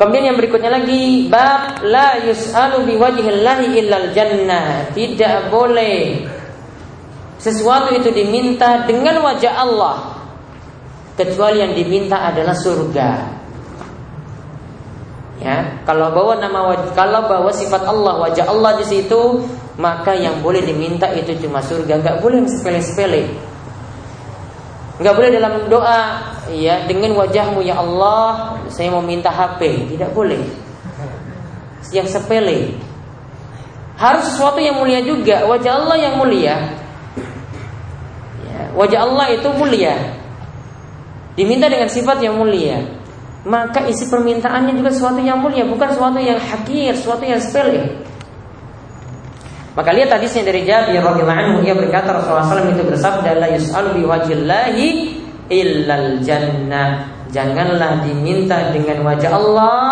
Kemudian 0.00 0.32
yang 0.32 0.38
berikutnya 0.40 0.72
lagi 0.72 1.28
bab 1.28 1.84
la 1.84 2.24
yus'alu 2.24 2.88
biwajhillahi 2.88 3.84
illal 3.84 4.08
jannah. 4.16 4.88
Tidak 4.96 5.52
boleh 5.52 6.24
sesuatu 7.36 7.92
itu 7.92 8.08
diminta 8.08 8.88
dengan 8.88 9.20
wajah 9.20 9.52
Allah 9.60 10.24
kecuali 11.20 11.60
yang 11.60 11.76
diminta 11.76 12.16
adalah 12.32 12.56
surga. 12.56 13.10
Ya, 15.40 15.84
kalau 15.88 16.12
bawa 16.12 16.36
nama 16.36 16.76
kalau 16.92 17.24
bawa 17.24 17.52
sifat 17.52 17.84
Allah, 17.84 18.24
wajah 18.28 18.44
Allah 18.48 18.76
di 18.80 18.84
situ, 18.84 19.40
maka 19.80 20.12
yang 20.12 20.44
boleh 20.44 20.60
diminta 20.60 21.08
itu 21.16 21.32
cuma 21.40 21.64
surga, 21.64 22.04
nggak 22.04 22.16
boleh 22.20 22.44
sepele-sepele. 22.44 23.32
Nggak 25.00 25.14
boleh 25.16 25.30
dalam 25.32 25.54
doa 25.72 26.00
ya 26.52 26.84
dengan 26.84 27.16
wajahmu 27.16 27.64
ya 27.64 27.80
Allah 27.80 28.60
saya 28.68 28.92
mau 28.92 29.00
minta 29.00 29.32
HP 29.32 29.88
tidak 29.96 30.12
boleh. 30.12 30.44
Yang 31.88 32.20
sepele. 32.20 32.76
Harus 33.96 34.28
sesuatu 34.28 34.60
yang 34.60 34.76
mulia 34.76 35.00
juga. 35.00 35.48
Wajah 35.48 35.72
Allah 35.80 35.96
yang 35.96 36.14
mulia. 36.20 36.76
Ya, 38.44 38.60
wajah 38.76 39.00
Allah 39.08 39.26
itu 39.32 39.48
mulia. 39.56 39.96
Diminta 41.32 41.72
dengan 41.72 41.88
sifat 41.88 42.20
yang 42.20 42.36
mulia. 42.36 42.84
Maka 43.48 43.88
isi 43.88 44.04
permintaannya 44.04 44.76
juga 44.76 44.92
sesuatu 44.92 45.24
yang 45.24 45.40
mulia 45.40 45.64
bukan 45.64 45.96
sesuatu 45.96 46.20
yang 46.20 46.36
hakir 46.36 46.92
sesuatu 46.92 47.24
yang 47.24 47.40
sepele 47.40 48.09
maka 49.80 49.96
lihat 49.96 50.12
hadisnya 50.12 50.44
dari 50.44 50.68
Jabir 50.68 51.00
radhiyallahu 51.00 51.40
anhu 51.40 51.58
ia 51.64 51.72
berkata 51.72 52.12
Rasulullah 52.12 52.52
SAW 52.52 52.76
itu 52.76 52.84
bersabda 52.84 53.32
la 53.40 53.48
yus'alu 53.56 53.96
bi 53.96 54.02
wajillahi 54.04 54.86
illal 55.48 56.20
jannah. 56.20 57.08
Janganlah 57.32 58.04
diminta 58.04 58.76
dengan 58.76 59.08
wajah 59.08 59.32
Allah 59.32 59.88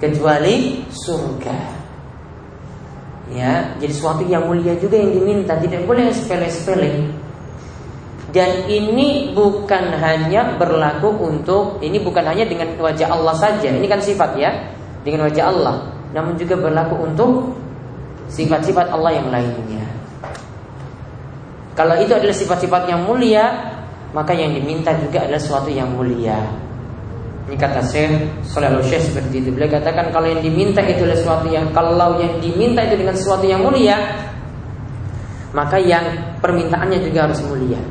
kecuali 0.00 0.80
surga. 0.88 1.76
Ya, 3.36 3.76
jadi 3.76 3.92
sesuatu 3.92 4.24
yang 4.24 4.48
mulia 4.48 4.80
juga 4.80 4.96
yang 4.96 5.20
diminta, 5.20 5.52
tidak 5.60 5.84
boleh 5.84 6.08
sepele-sepele. 6.08 7.12
Dan 8.32 8.64
ini 8.64 9.36
bukan 9.36 9.92
hanya 10.00 10.56
berlaku 10.56 11.12
untuk 11.20 11.84
ini 11.84 12.00
bukan 12.00 12.24
hanya 12.32 12.48
dengan 12.48 12.80
wajah 12.80 13.12
Allah 13.12 13.36
saja. 13.36 13.68
Ini 13.68 13.84
kan 13.84 14.00
sifat 14.00 14.40
ya, 14.40 14.72
dengan 15.04 15.28
wajah 15.28 15.44
Allah. 15.52 15.76
Namun 16.16 16.38
juga 16.40 16.56
berlaku 16.56 16.94
untuk 17.10 17.30
sifat-sifat 18.28 18.92
Allah 18.92 19.12
yang 19.20 19.28
lainnya. 19.28 19.84
Kalau 21.74 21.98
itu 21.98 22.14
adalah 22.14 22.34
sifat-sifat 22.34 22.86
yang 22.86 23.02
mulia, 23.02 23.50
maka 24.14 24.30
yang 24.30 24.54
diminta 24.54 24.94
juga 24.94 25.26
adalah 25.26 25.42
sesuatu 25.42 25.70
yang 25.74 25.90
mulia. 25.90 26.38
Ini 27.44 27.60
kata 27.60 27.82
Syekh 27.84 28.40
Shalal 28.46 28.80
Syekh 28.80 29.12
seperti 29.12 29.44
itu. 29.44 29.52
Beliau 29.52 29.68
katakan 29.68 30.08
kalau 30.14 30.24
yang 30.30 30.40
diminta 30.40 30.80
itu 30.80 31.04
adalah 31.04 31.18
sesuatu 31.18 31.46
yang 31.50 31.66
kalau 31.76 32.16
yang 32.16 32.40
diminta 32.40 32.80
itu 32.86 32.96
dengan 32.96 33.12
sesuatu 33.12 33.44
yang 33.44 33.60
mulia, 33.60 34.00
maka 35.52 35.76
yang 35.76 36.06
permintaannya 36.40 37.04
juga 37.04 37.28
harus 37.28 37.42
mulia. 37.44 37.82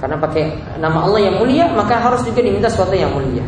Karena 0.00 0.16
pakai 0.16 0.44
nama 0.80 1.04
Allah 1.04 1.20
yang 1.28 1.36
mulia, 1.42 1.68
maka 1.74 2.00
harus 2.00 2.24
juga 2.24 2.40
diminta 2.40 2.70
sesuatu 2.70 2.94
yang 2.96 3.12
mulia. 3.12 3.44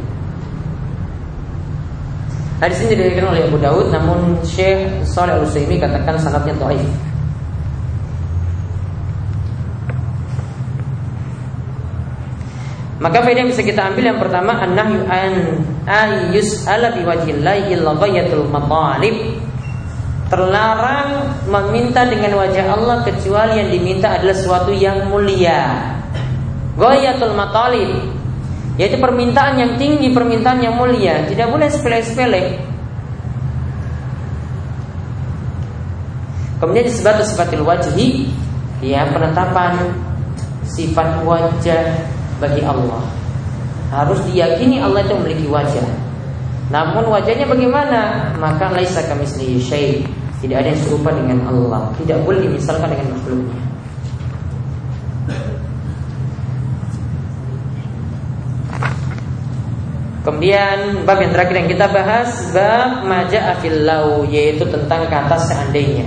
Hadis 2.59 2.83
ini 2.83 2.99
diriwayatkan 2.99 3.27
oleh 3.31 3.43
Abu 3.47 3.59
Daud 3.62 3.87
namun 3.95 4.43
Syekh 4.43 5.07
Shalih 5.07 5.38
Al 5.38 5.47
Utsaimin 5.47 5.79
katakan 5.79 6.19
sanadnya 6.19 6.59
dhaif. 6.59 6.83
Maka 12.99 13.23
faedah 13.23 13.47
yang 13.47 13.50
bisa 13.55 13.62
kita 13.62 13.95
ambil 13.95 14.11
yang 14.11 14.19
pertama 14.19 14.59
an-nahyu 14.59 15.07
an 15.07 15.33
ayus 15.87 16.67
ala 16.67 16.91
biwajillahi 16.99 17.79
ghayatul 17.79 18.50
matalib. 18.50 19.38
Terlarang 20.27 21.31
meminta 21.47 22.11
dengan 22.11 22.43
wajah 22.43 22.75
Allah 22.75 23.07
kecuali 23.07 23.62
yang 23.62 23.71
diminta 23.71 24.19
adalah 24.19 24.35
sesuatu 24.35 24.75
yang 24.75 25.07
mulia. 25.07 25.95
Ghayatul 26.75 27.38
matalib 27.38 28.18
yaitu 28.79 28.97
permintaan 28.97 29.59
yang 29.59 29.73
tinggi, 29.75 30.15
permintaan 30.15 30.63
yang 30.63 30.79
mulia, 30.79 31.27
tidak 31.27 31.51
boleh 31.51 31.67
sepele-sepele. 31.67 32.63
Kemudian 36.63 36.87
disebut 36.87 37.27
sifatil 37.27 37.67
wajhi, 37.67 38.31
ya 38.83 39.11
penetapan 39.11 39.95
sifat 40.62 41.27
wajah 41.27 42.07
bagi 42.38 42.62
Allah. 42.62 43.03
Harus 43.91 44.23
diyakini 44.31 44.79
Allah 44.79 45.03
itu 45.03 45.14
memiliki 45.19 45.47
wajah. 45.51 45.87
Namun 46.69 47.09
wajahnya 47.09 47.49
bagaimana? 47.49 48.31
Maka 48.37 48.71
laisa 48.71 49.03
kamislihi 49.07 49.59
syai. 49.59 50.05
Tidak 50.38 50.55
ada 50.55 50.71
yang 50.71 50.79
serupa 50.87 51.11
dengan 51.11 51.51
Allah. 51.51 51.91
Tidak 51.99 52.23
boleh 52.23 52.47
dimisalkan 52.47 52.95
dengan 52.95 53.17
makhluknya. 53.17 53.67
Kemudian 60.29 61.09
bab 61.09 61.25
yang 61.25 61.33
terakhir 61.33 61.57
yang 61.57 61.71
kita 61.73 61.88
bahas 61.88 62.53
bab 62.53 63.01
maja 63.09 63.57
afilau 63.57 64.29
yaitu 64.29 64.61
tentang 64.69 65.09
kata 65.09 65.41
seandainya. 65.41 66.05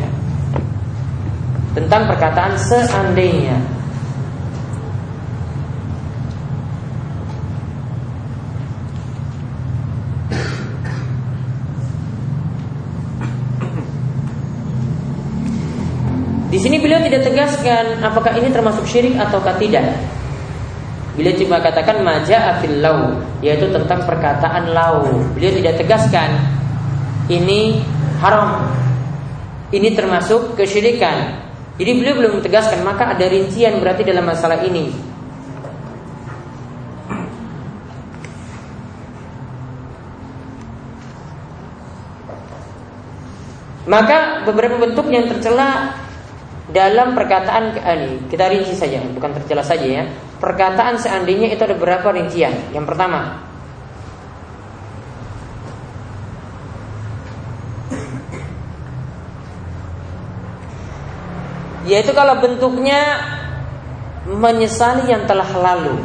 Tentang 1.73 2.05
perkataan 2.05 2.53
seandainya. 2.53 3.57
Di 16.53 16.59
sini 16.61 16.77
beliau 16.77 17.01
tidak 17.01 17.25
tegaskan 17.25 18.05
apakah 18.05 18.37
ini 18.37 18.53
termasuk 18.53 18.85
syirik 18.85 19.17
ataukah 19.17 19.57
tidak. 19.57 20.20
Beliau 21.11 21.35
cuma 21.43 21.59
katakan 21.59 21.99
maja 22.07 22.55
afil 22.55 22.79
lau 22.79 23.19
yaitu 23.43 23.67
tentang 23.67 24.07
perkataan 24.07 24.71
lau. 24.71 25.03
Beliau 25.35 25.51
tidak 25.59 25.83
tegaskan 25.83 26.39
ini 27.27 27.83
haram. 28.23 28.63
Ini 29.71 29.95
termasuk 29.95 30.55
kesyirikan. 30.55 31.47
Jadi 31.79 31.91
beliau 31.99 32.15
belum 32.19 32.43
tegaskan 32.43 32.83
maka 32.83 33.15
ada 33.15 33.25
rincian 33.27 33.79
berarti 33.79 34.03
dalam 34.07 34.27
masalah 34.27 34.63
ini. 34.63 34.91
Maka 43.91 44.47
beberapa 44.47 44.79
bentuk 44.79 45.09
yang 45.11 45.27
tercela 45.27 45.91
dalam 46.71 47.11
perkataan 47.11 47.63
eh, 47.75 47.99
kita 48.31 48.47
rinci 48.47 48.75
saja, 48.75 49.03
bukan 49.11 49.35
tercela 49.35 49.63
saja 49.63 49.83
ya. 49.83 50.03
Perkataan 50.39 50.97
seandainya 50.97 51.51
itu 51.51 51.61
ada 51.61 51.75
berapa 51.77 52.07
rincian? 52.15 52.73
Yang 52.73 52.85
pertama, 52.87 53.43
yaitu 61.85 62.15
kalau 62.15 62.39
bentuknya 62.39 63.19
menyesali 64.25 65.11
yang 65.11 65.27
telah 65.27 65.49
lalu. 65.51 65.99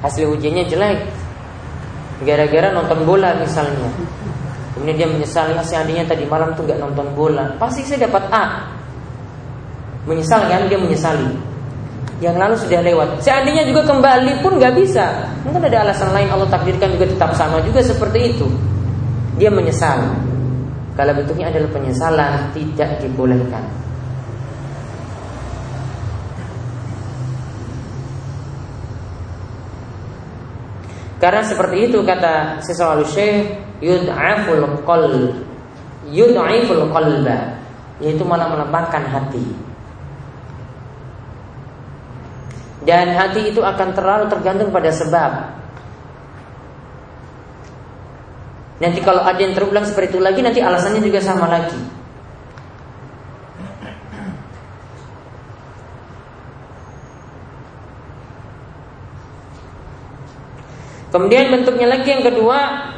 Hasil 0.00 0.32
ujiannya 0.38 0.70
jelek 0.70 1.15
Gara-gara 2.24 2.72
nonton 2.72 3.04
bola 3.04 3.36
misalnya 3.36 3.92
Kemudian 4.76 4.96
dia 5.00 5.08
menyesal 5.08 5.56
ya 5.56 5.64
seandainya 5.64 6.04
tadi 6.04 6.28
malam 6.28 6.52
tuh 6.52 6.68
nggak 6.68 6.76
nonton 6.76 7.08
bola, 7.16 7.48
pasti 7.56 7.80
saya 7.80 8.04
dapat 8.04 8.28
A. 8.28 8.44
Menyesal 10.04 10.52
kan 10.52 10.68
dia 10.68 10.76
menyesali. 10.76 11.32
Yang 12.20 12.36
lalu 12.36 12.54
sudah 12.60 12.80
lewat. 12.84 13.08
Seandainya 13.24 13.64
juga 13.64 13.88
kembali 13.88 14.44
pun 14.44 14.60
nggak 14.60 14.76
bisa. 14.76 15.32
Mungkin 15.48 15.64
ada 15.64 15.80
alasan 15.80 16.12
lain 16.12 16.28
Allah 16.28 16.48
takdirkan 16.52 16.92
juga 16.92 17.08
tetap 17.08 17.32
sama 17.32 17.64
juga 17.64 17.80
seperti 17.80 18.36
itu. 18.36 18.46
Dia 19.40 19.48
menyesal. 19.48 20.12
Kalau 20.92 21.12
bentuknya 21.16 21.48
adalah 21.48 21.72
penyesalan 21.72 22.52
tidak 22.52 23.00
dibolehkan. 23.00 23.64
Karena 31.26 31.42
seperti 31.42 31.90
itu 31.90 32.06
kata 32.06 32.62
sesuatu 32.62 33.02
syekh 33.02 33.50
yud'aful 33.82 34.86
qalb. 34.86 35.34
Yud'iful 36.06 36.86
qalba. 36.94 37.58
Yaitu 37.98 38.22
malah 38.22 38.46
melemahkan 38.46 39.02
hati. 39.10 39.42
Dan 42.86 43.10
hati 43.10 43.50
itu 43.50 43.58
akan 43.58 43.90
terlalu 43.90 44.30
tergantung 44.30 44.70
pada 44.70 44.94
sebab. 44.94 45.50
Nanti 48.78 49.02
kalau 49.02 49.26
ada 49.26 49.42
yang 49.42 49.50
terulang 49.50 49.82
seperti 49.82 50.14
itu 50.14 50.22
lagi 50.22 50.46
nanti 50.46 50.62
alasannya 50.62 51.02
juga 51.02 51.18
sama 51.18 51.50
lagi 51.50 51.95
Kemudian 61.16 61.48
bentuknya 61.48 61.88
lagi 61.88 62.12
yang 62.12 62.20
kedua 62.20 62.92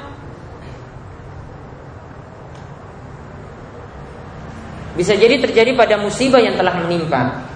Bisa 4.99 5.15
jadi 5.15 5.39
terjadi 5.39 5.79
pada 5.79 5.95
musibah 6.03 6.43
yang 6.43 6.59
telah 6.59 6.75
menimpa. 6.83 7.47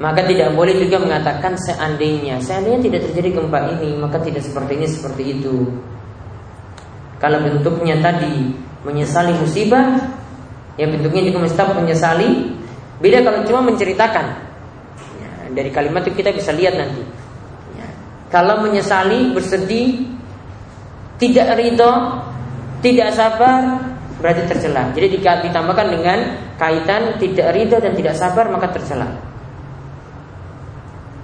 Maka 0.00 0.24
tidak 0.24 0.56
boleh 0.56 0.80
juga 0.80 0.96
mengatakan 0.96 1.60
seandainya 1.60 2.40
Seandainya 2.40 2.80
tidak 2.80 3.00
terjadi 3.12 3.36
gempa 3.36 3.76
ini 3.76 4.00
Maka 4.00 4.16
tidak 4.24 4.40
seperti 4.48 4.80
ini, 4.80 4.88
seperti 4.88 5.22
itu 5.36 5.68
Kalau 7.20 7.36
bentuknya 7.44 8.00
tadi 8.00 8.56
menyesali 8.80 9.36
musibah, 9.36 10.00
ya 10.80 10.88
bentuknya 10.88 11.28
juga 11.28 11.44
mesti 11.44 11.62
menyesali. 11.76 12.28
Beda 13.04 13.20
kalau 13.20 13.44
cuma 13.44 13.60
menceritakan. 13.68 14.49
Dari 15.50 15.70
kalimat 15.74 16.06
itu 16.06 16.14
kita 16.14 16.30
bisa 16.30 16.54
lihat 16.54 16.78
nanti. 16.78 17.02
Ya, 17.74 17.88
kalau 18.30 18.62
menyesali, 18.62 19.34
bersedih, 19.34 20.06
tidak 21.18 21.58
ridho, 21.58 21.92
tidak 22.80 23.12
sabar, 23.12 23.82
berarti 24.20 24.42
tercela. 24.46 24.92
Jadi 24.92 25.20
ditambahkan 25.20 25.86
dengan 25.90 26.18
kaitan 26.60 27.16
tidak 27.16 27.56
ridho 27.56 27.76
dan 27.80 27.92
tidak 27.96 28.14
sabar 28.14 28.48
maka 28.52 28.68
tercela. 28.72 29.08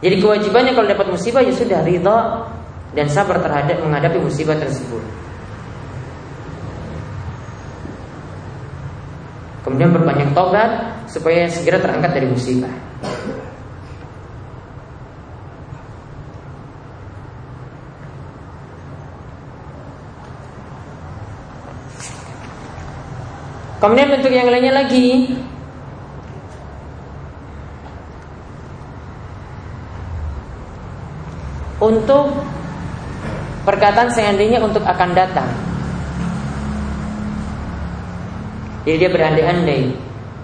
Jadi 0.01 0.17
kewajibannya 0.21 0.73
kalau 0.77 0.89
dapat 0.89 1.07
musibah 1.09 1.41
ya 1.41 1.53
sudah 1.53 1.81
ridho 1.85 2.19
dan 2.93 3.07
sabar 3.09 3.41
terhadap 3.41 3.81
menghadapi 3.85 4.19
musibah 4.21 4.57
tersebut. 4.57 5.05
Kemudian 9.67 9.91
berbanyak 9.91 10.31
tobat 10.31 10.95
supaya 11.11 11.51
segera 11.51 11.83
terangkat 11.83 12.15
dari 12.15 12.31
musibah. 12.31 12.71
Kemudian 23.87 24.18
bentuk 24.18 24.35
yang 24.35 24.51
lainnya 24.51 24.75
lagi. 24.83 25.31
Untuk 31.79 32.35
perkataan 33.62 34.11
seandainya 34.11 34.59
untuk 34.59 34.83
akan 34.83 35.11
datang. 35.14 35.46
Jadi 38.83 38.96
dia 38.99 39.11
berandai-andai. 39.14 39.94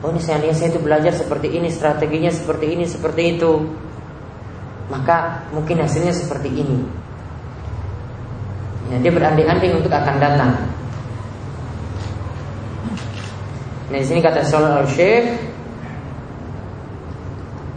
Oh 0.07 0.15
ini 0.15 0.23
seandainya 0.23 0.55
saya 0.55 0.71
itu 0.71 0.79
belajar 0.79 1.11
seperti 1.11 1.59
ini 1.59 1.67
Strateginya 1.67 2.31
seperti 2.31 2.79
ini, 2.79 2.87
seperti 2.87 3.23
itu. 3.35 3.59
Maka 4.87 5.51
mungkin 5.51 5.83
hasilnya 5.83 6.15
seperti 6.15 6.47
ini. 6.47 6.79
Ya, 8.95 9.03
Dia 9.03 9.11
berandai-andai 9.11 9.75
untuk 9.75 9.91
akan 9.91 10.17
datang 10.23 10.72
Nah 13.93 14.01
di 14.01 14.09
sini 14.09 14.25
kata 14.25 14.41
Salih 14.41 14.73
al 14.73 14.89
Syekh 14.89 15.37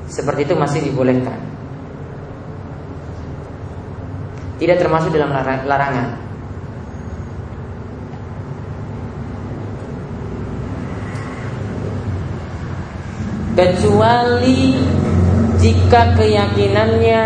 seperti 0.08 0.47
itu 0.47 0.56
masih 0.56 0.80
dibolehkan. 0.88 1.36
Tidak 4.56 4.80
termasuk 4.80 5.12
dalam 5.12 5.36
larangan. 5.67 6.23
Kecuali 13.60 14.71
jika 15.60 16.15
keyakinannya 16.15 17.23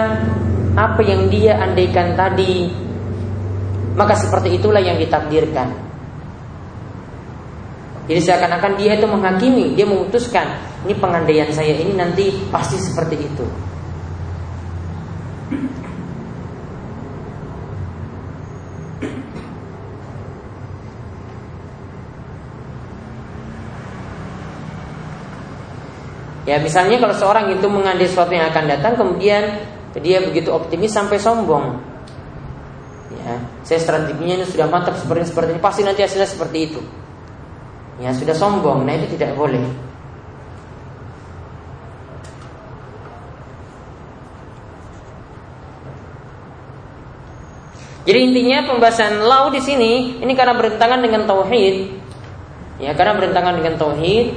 apa 0.74 1.02
yang 1.06 1.30
dia 1.30 1.62
andaikan 1.62 2.18
tadi 2.18 2.74
maka 3.94 4.18
seperti 4.18 4.58
itulah 4.58 4.82
yang 4.82 4.98
ditakdirkan. 4.98 5.89
Jadi 8.10 8.26
seakan-akan 8.26 8.74
dia 8.82 8.98
itu 8.98 9.06
menghakimi, 9.06 9.78
dia 9.78 9.86
memutuskan 9.86 10.58
ini 10.82 10.98
pengandaian 10.98 11.54
saya 11.54 11.78
ini 11.78 11.94
nanti 11.94 12.34
pasti 12.50 12.82
seperti 12.82 13.22
itu. 13.22 13.46
Ya 26.50 26.58
misalnya 26.58 26.98
kalau 26.98 27.14
seorang 27.14 27.54
itu 27.54 27.70
mengandai 27.70 28.10
sesuatu 28.10 28.34
yang 28.34 28.50
akan 28.50 28.74
datang 28.74 28.98
kemudian 28.98 29.70
dia 30.02 30.18
begitu 30.26 30.50
optimis 30.50 30.98
sampai 30.98 31.22
sombong. 31.22 31.78
Ya, 33.22 33.38
saya 33.62 33.78
strateginya 33.78 34.42
ini 34.42 34.46
sudah 34.50 34.66
mantap 34.66 34.98
seperti 34.98 35.30
seperti 35.30 35.54
ini 35.54 35.62
pasti 35.62 35.82
nanti 35.86 36.02
hasilnya 36.02 36.26
seperti 36.26 36.58
itu 36.74 36.82
ya 38.00 38.16
sudah 38.16 38.36
sombong, 38.36 38.88
nah 38.88 38.96
itu 38.96 39.20
tidak 39.20 39.36
boleh. 39.36 39.62
Jadi 48.10 48.20
intinya 48.26 48.66
pembahasan 48.66 49.22
lau 49.22 49.54
di 49.54 49.62
sini 49.62 50.18
ini 50.18 50.34
karena 50.34 50.58
bertentangan 50.58 50.98
dengan 50.98 51.30
tauhid. 51.30 51.76
Ya, 52.82 52.96
karena 52.96 53.20
bertentangan 53.20 53.60
dengan 53.60 53.76
tauhid 53.78 54.28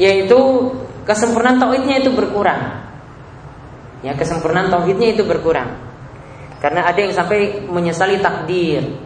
yaitu 0.00 0.40
kesempurnaan 1.04 1.60
tauhidnya 1.60 2.00
itu 2.00 2.10
berkurang. 2.10 2.82
Ya, 4.00 4.16
kesempurnaan 4.16 4.72
tauhidnya 4.72 5.12
itu 5.12 5.28
berkurang. 5.28 5.76
Karena 6.58 6.88
ada 6.88 6.98
yang 6.98 7.12
sampai 7.12 7.68
menyesali 7.68 8.16
takdir. 8.18 8.96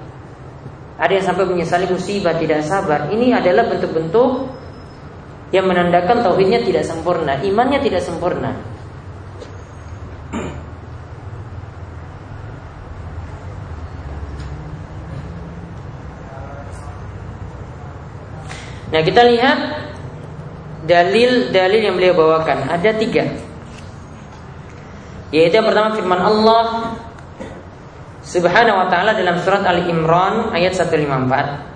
Ada 0.94 1.12
yang 1.18 1.26
sampai 1.26 1.44
menyesali 1.50 1.90
musibah 1.90 2.38
tidak 2.38 2.62
sabar. 2.62 3.10
Ini 3.10 3.34
adalah 3.34 3.66
bentuk-bentuk 3.66 4.30
yang 5.50 5.66
menandakan 5.66 6.22
tauhidnya 6.22 6.62
tidak 6.62 6.86
sempurna, 6.86 7.38
imannya 7.42 7.78
tidak 7.82 8.02
sempurna. 8.02 8.54
Nah 18.94 19.02
kita 19.02 19.26
lihat 19.26 19.58
dalil-dalil 20.86 21.80
yang 21.82 21.98
beliau 21.98 22.14
bawakan 22.14 22.70
ada 22.70 22.94
tiga. 22.94 23.26
Yaitu 25.34 25.58
yang 25.58 25.66
pertama 25.66 25.98
firman 25.98 26.22
Allah 26.22 26.94
Subhanahu 28.24 28.80
wa 28.80 28.88
taala 28.88 29.12
dalam 29.12 29.36
surat 29.44 29.60
Ali 29.68 29.84
Imran 29.92 30.48
ayat 30.56 30.72
154 30.72 31.74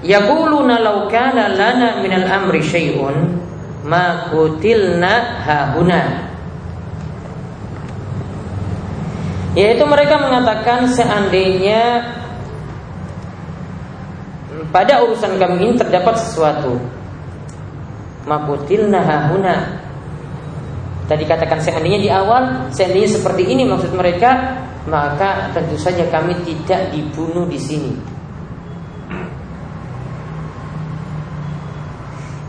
Yaquluna 0.00 0.80
law 0.80 1.06
kana 1.12 1.52
lana 1.52 2.00
minal 2.02 2.24
amri 2.24 2.64
syai'un 2.64 3.36
ma 3.84 4.32
kutilna 4.32 5.44
hahuna. 5.44 6.30
Yaitu 9.52 9.84
mereka 9.84 10.16
mengatakan 10.16 10.88
seandainya 10.88 12.06
pada 14.70 15.02
urusan 15.04 15.36
kami 15.36 15.68
ini 15.68 15.74
terdapat 15.76 16.16
sesuatu. 16.16 16.80
Makutilna 18.24 19.00
hahuna 19.04 19.79
Tadi 21.10 21.26
katakan 21.26 21.58
seandainya 21.58 21.98
di 21.98 22.06
awal, 22.06 22.70
seandainya 22.70 23.10
seperti 23.10 23.42
ini 23.50 23.66
maksud 23.66 23.90
mereka, 23.98 24.62
maka 24.86 25.50
tentu 25.50 25.74
saja 25.74 26.06
kami 26.06 26.38
tidak 26.46 26.94
dibunuh 26.94 27.50
di 27.50 27.58
sini. 27.58 27.90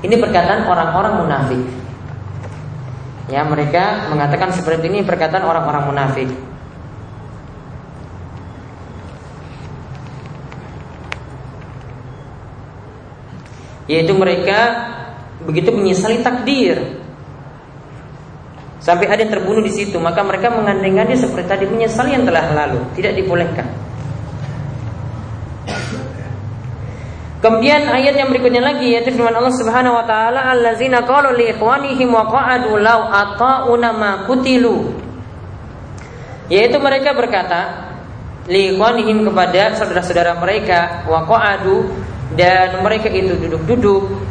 Ini 0.06 0.13
perkataan 0.13 0.69
orang-orang 0.69 1.13
munafik. 1.26 1.63
Ya, 3.34 3.41
mereka 3.50 4.13
mengatakan 4.13 4.54
seperti 4.54 4.93
ini 4.93 5.02
perkataan 5.10 5.41
orang-orang 5.41 5.84
munafik. 5.89 6.30
Yaitu 13.89 14.13
mereka 14.13 14.60
begitu 15.50 15.74
menyesali 15.74 16.21
takdir 16.21 17.01
Sampai 18.82 19.06
ada 19.06 19.22
yang 19.22 19.30
terbunuh 19.30 19.62
di 19.62 19.70
situ, 19.70 20.02
maka 20.02 20.26
mereka 20.26 20.50
mengandeng-andeng 20.50 21.13
seperti 21.13 21.46
tadi 21.46 21.65
menyesal 21.70 22.10
yang 22.10 22.26
telah 22.26 22.50
lalu, 22.50 22.82
tidak 22.98 23.13
dibolehkan. 23.13 23.70
Kemudian 27.41 27.89
ayat 27.89 28.13
yang 28.22 28.30
berikutnya 28.30 28.62
lagi 28.62 28.94
yaitu 28.94 29.17
firman 29.17 29.34
Allah 29.34 29.50
Subhanahu 29.50 29.98
wa 29.98 30.06
taala 30.06 30.46
allazina 30.46 31.02
qalu 31.02 31.34
li 31.41 31.50
ikhwanihim 31.50 32.13
wa 32.13 32.30
qa'adu 32.30 32.78
law 32.78 33.10
ata'una 33.10 33.89
ma 33.98 34.12
kutilu. 34.30 34.94
Yaitu 36.54 36.78
mereka 36.78 37.17
berkata 37.17 37.89
li 38.46 38.78
ikhwanihim 38.78 39.26
kepada 39.26 39.74
saudara-saudara 39.74 40.38
mereka 40.38 41.02
wa 41.10 41.26
qa'adu 41.26 41.89
dan 42.38 42.78
mereka 42.86 43.10
itu 43.10 43.34
duduk-duduk 43.34 44.22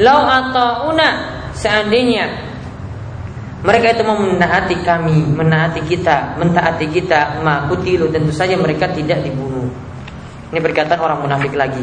law 0.00 0.20
ata'una 0.24 1.08
seandainya 1.52 2.47
mereka 3.58 3.90
itu 3.90 4.02
mau 4.06 4.14
menaati 4.14 4.76
kami, 4.86 5.34
menaati 5.34 5.82
kita, 5.82 6.38
mentaati 6.38 6.86
kita, 6.94 7.42
makutilu 7.42 8.06
tentu 8.06 8.30
saja 8.30 8.54
mereka 8.54 8.86
tidak 8.94 9.26
dibunuh. 9.26 9.66
Ini 10.54 10.62
perkataan 10.62 11.02
orang 11.02 11.26
munafik 11.26 11.58
lagi. 11.58 11.82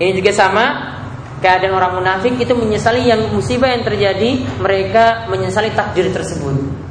Ini 0.00 0.16
juga 0.16 0.32
sama 0.32 0.96
keadaan 1.44 1.76
orang 1.76 2.00
munafik 2.00 2.40
itu 2.40 2.56
menyesali 2.56 3.04
yang 3.04 3.28
musibah 3.36 3.68
yang 3.68 3.84
terjadi, 3.84 4.40
mereka 4.56 5.28
menyesali 5.28 5.76
takdir 5.76 6.08
tersebut. 6.08 6.89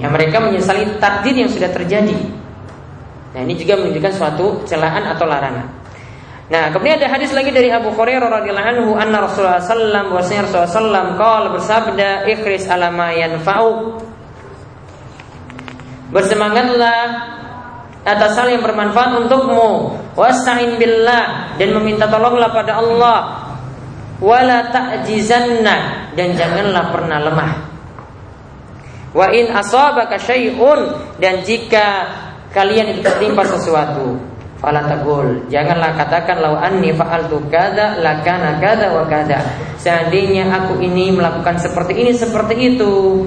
Ya 0.00 0.08
mereka 0.08 0.40
menyesali 0.40 0.96
takdir 0.96 1.36
yang 1.36 1.52
sudah 1.52 1.68
terjadi. 1.68 2.16
Nah 3.30 3.40
ini 3.44 3.54
juga 3.60 3.78
menunjukkan 3.78 4.12
suatu 4.16 4.64
celaan 4.64 5.06
atau 5.06 5.28
larangan. 5.28 5.68
Nah 6.50 6.72
kemudian 6.74 6.98
ada 6.98 7.06
hadis 7.14 7.30
lagi 7.30 7.54
dari 7.54 7.70
Abu 7.70 7.94
Hurairah 7.94 8.42
radhiyallahu 8.42 8.70
anhu 8.74 8.90
anna 8.98 9.22
Rasulullah 9.22 9.62
sallam 9.62 10.10
bahwasanya 10.10 10.50
Rasulullah 10.50 10.72
sallam 10.72 11.06
qala 11.14 11.46
bersabda 11.54 12.26
ikhris 12.26 12.66
ala 12.66 12.90
ma 12.90 13.14
yanfa'u 13.14 14.02
Bersemangatlah 16.10 16.98
atas 18.02 18.34
hal 18.34 18.50
yang 18.50 18.66
bermanfaat 18.66 19.14
untukmu 19.14 19.94
wasta'in 20.18 20.74
billah 20.74 21.54
dan 21.54 21.70
meminta 21.70 22.10
tolonglah 22.10 22.50
pada 22.50 22.82
Allah 22.82 23.18
wala 24.18 24.74
ta'jizanna 24.74 26.10
dan 26.18 26.34
janganlah 26.34 26.90
pernah 26.90 27.18
lemah 27.30 27.69
wa 29.14 29.26
in 29.34 29.50
asabaka 29.50 30.18
syai'un 30.18 30.94
dan 31.18 31.42
jika 31.42 32.06
kalian 32.54 32.94
itu 32.94 33.00
tertimpa 33.02 33.42
sesuatu 33.46 34.18
fala 34.62 34.86
taqul 34.86 35.46
janganlah 35.48 35.96
katakan 35.96 36.38
lau 36.38 36.54
anni 36.54 36.94
fa'altu 36.94 37.42
kada 37.50 37.98
lakana 37.98 38.60
kada 38.62 38.92
wa 38.92 39.08
kada 39.08 39.40
seandainya 39.80 40.46
aku 40.52 40.78
ini 40.78 41.10
melakukan 41.10 41.56
seperti 41.58 41.96
ini 41.96 42.12
seperti 42.14 42.54
itu 42.76 43.24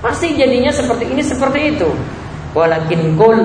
pasti 0.00 0.32
jadinya 0.34 0.72
seperti 0.72 1.12
ini 1.12 1.22
seperti 1.22 1.76
itu. 1.76 1.88
Walakin 2.56 3.14
kul 3.14 3.38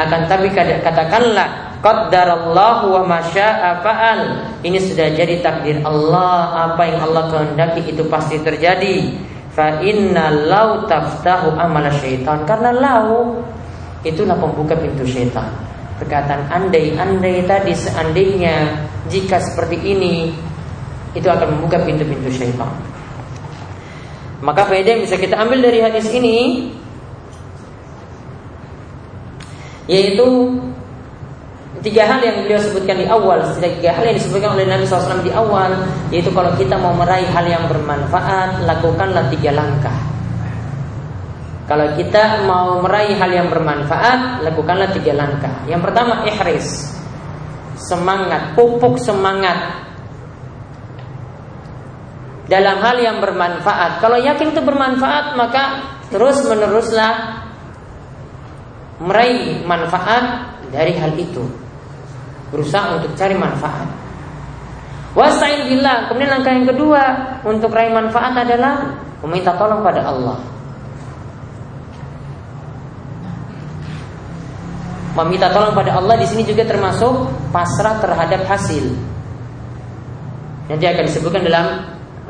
akan 0.00 0.20
tapi 0.24 0.48
katakanlah 0.56 1.76
qaddarallahu 1.84 2.96
wa 2.96 3.02
masya'a 3.04 3.84
fa'al. 3.84 4.20
Ini 4.64 4.78
sudah 4.80 5.12
jadi 5.12 5.42
takdir 5.44 5.82
Allah 5.84 6.72
apa 6.72 6.82
yang 6.88 7.12
Allah 7.12 7.28
kehendaki 7.28 7.92
itu 7.92 8.06
pasti 8.08 8.40
terjadi 8.40 9.12
fa 9.52 9.80
inna 9.84 10.32
lau 10.32 10.84
taftahu 10.88 11.56
amal 11.56 11.84
syaitan. 12.00 12.44
Karena 12.48 12.72
lau 12.72 13.40
itulah 14.02 14.36
pembuka 14.36 14.76
pintu 14.76 15.04
syaitan. 15.06 15.48
Perkataan 16.00 16.50
andai-andai 16.50 17.46
tadi 17.46 17.72
seandainya 17.76 18.74
jika 19.06 19.38
seperti 19.38 19.78
ini 19.78 20.34
itu 21.12 21.28
akan 21.28 21.58
membuka 21.58 21.78
pintu-pintu 21.84 22.32
syaitan. 22.32 22.72
Maka 24.42 24.66
faedah 24.66 24.98
yang 24.98 25.02
bisa 25.06 25.14
kita 25.14 25.38
ambil 25.38 25.62
dari 25.62 25.78
hadis 25.78 26.10
ini? 26.10 26.66
Yaitu 29.86 30.26
tiga 31.82 32.06
hal 32.06 32.22
yang 32.22 32.46
beliau 32.46 32.62
sebutkan 32.62 32.96
di 32.96 33.06
awal, 33.10 33.42
tiga 33.58 33.90
hal 33.90 34.04
yang 34.06 34.16
disebutkan 34.16 34.54
oleh 34.54 34.66
Nabi 34.70 34.86
SAW 34.86 35.20
di 35.26 35.34
awal, 35.34 35.74
yaitu 36.14 36.30
kalau 36.30 36.54
kita 36.54 36.78
mau 36.78 36.94
meraih 36.94 37.26
hal 37.26 37.44
yang 37.44 37.66
bermanfaat, 37.66 38.62
lakukanlah 38.64 39.26
tiga 39.34 39.50
langkah. 39.50 39.98
Kalau 41.66 41.94
kita 41.98 42.46
mau 42.46 42.82
meraih 42.82 43.18
hal 43.18 43.30
yang 43.30 43.48
bermanfaat, 43.50 44.46
lakukanlah 44.46 44.90
tiga 44.94 45.14
langkah. 45.14 45.62
Yang 45.66 45.90
pertama, 45.90 46.22
ikhris. 46.26 46.98
Semangat, 47.78 48.54
pupuk 48.54 49.00
semangat 49.00 49.82
dalam 52.46 52.78
hal 52.78 52.96
yang 53.00 53.18
bermanfaat. 53.18 53.98
Kalau 53.98 54.20
yakin 54.20 54.54
itu 54.54 54.60
bermanfaat, 54.62 55.34
maka 55.34 55.64
terus 56.12 56.44
meneruslah 56.44 57.42
meraih 59.00 59.64
manfaat 59.64 60.52
dari 60.68 60.92
hal 60.94 61.16
itu. 61.16 61.61
Berusaha 62.52 63.00
untuk 63.00 63.16
cari 63.16 63.32
manfaat. 63.32 63.88
Wasta'in 65.16 65.68
billah. 65.68 66.08
Kemudian 66.08 66.30
langkah 66.32 66.52
yang 66.52 66.68
kedua 66.68 67.02
untuk 67.44 67.72
meraih 67.72 67.92
manfaat 67.92 68.32
adalah 68.36 68.96
meminta 69.24 69.56
tolong 69.56 69.80
pada 69.80 70.04
Allah. 70.08 70.38
Meminta 75.12 75.52
tolong 75.52 75.76
pada 75.76 76.00
Allah 76.00 76.16
di 76.16 76.24
sini 76.24 76.48
juga 76.48 76.64
termasuk 76.64 77.28
pasrah 77.52 78.00
terhadap 78.00 78.48
hasil. 78.48 78.96
Nanti 80.72 80.84
akan 80.88 81.04
disebutkan 81.04 81.44
dalam 81.44 81.66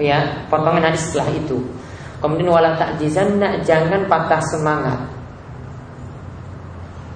ya 0.02 0.46
potongan 0.50 0.90
hadis 0.90 1.06
setelah 1.06 1.30
itu. 1.30 1.62
Kemudian 2.18 2.50
wala 2.50 2.74
ta'jizanna 2.74 3.62
jangan 3.62 4.10
patah 4.10 4.42
semangat. 4.50 4.98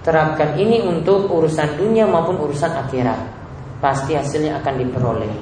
Terapkan 0.07 0.55
ini 0.55 0.87
untuk 0.87 1.27
urusan 1.27 1.75
dunia 1.75 2.07
maupun 2.07 2.39
urusan 2.39 2.71
akhirat. 2.71 3.19
Pasti 3.83 4.15
hasilnya 4.15 4.63
akan 4.63 4.75
diperoleh. 4.79 5.35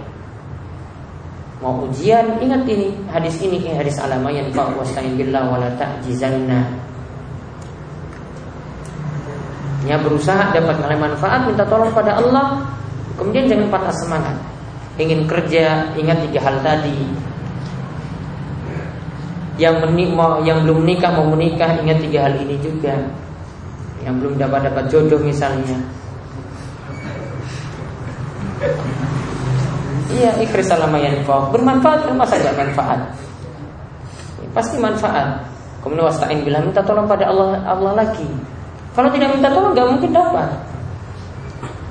Mau 1.60 1.84
ujian, 1.84 2.40
ingat 2.40 2.64
ini 2.64 2.96
hadis 3.12 3.36
ini 3.44 3.60
hadis 3.76 4.00
alamayan 4.00 4.48
wasta'in 4.56 5.20
billah 5.20 5.44
wala 5.52 5.68
ta'jizanna. 5.76 6.64
Ya 9.84 10.00
berusaha 10.00 10.48
dapat 10.56 10.80
manfaat 10.96 11.44
minta 11.44 11.68
tolong 11.68 11.92
pada 11.92 12.16
Allah 12.16 12.64
Kemudian 13.14 13.46
jangan 13.46 13.68
patah 13.70 13.94
semangat 13.94 14.36
ingin 14.98 15.26
kerja 15.26 15.90
ingat 15.98 16.22
tiga 16.30 16.40
hal 16.42 16.56
tadi 16.62 16.94
yang 19.58 19.78
menik 19.82 20.10
yang 20.46 20.66
belum 20.66 20.82
menikah 20.82 21.10
mau 21.14 21.26
menikah 21.30 21.78
ingat 21.78 21.98
tiga 22.02 22.26
hal 22.26 22.34
ini 22.42 22.58
juga 22.58 22.94
yang 24.04 24.20
belum 24.20 24.36
dapat 24.36 24.68
dapat 24.68 24.84
jodoh 24.92 25.18
misalnya. 25.24 25.80
Iya 30.14 30.30
ikhlas 30.38 30.70
salama 30.70 31.02
kau 31.26 31.50
bermanfaat 31.50 32.06
kan 32.06 32.14
masa 32.14 32.38
gak 32.38 32.54
manfaat. 32.54 33.00
Ya, 34.38 34.48
pasti 34.54 34.76
manfaat. 34.78 35.42
Kemudian 35.82 36.06
wasta'in 36.06 36.46
bilang 36.46 36.70
minta 36.70 36.80
tolong 36.84 37.08
pada 37.08 37.26
Allah 37.26 37.58
Allah 37.66 37.92
lagi. 38.04 38.28
Kalau 38.94 39.10
tidak 39.10 39.34
minta 39.34 39.50
tolong 39.50 39.74
gak 39.74 39.88
mungkin 39.90 40.12
dapat. 40.14 40.48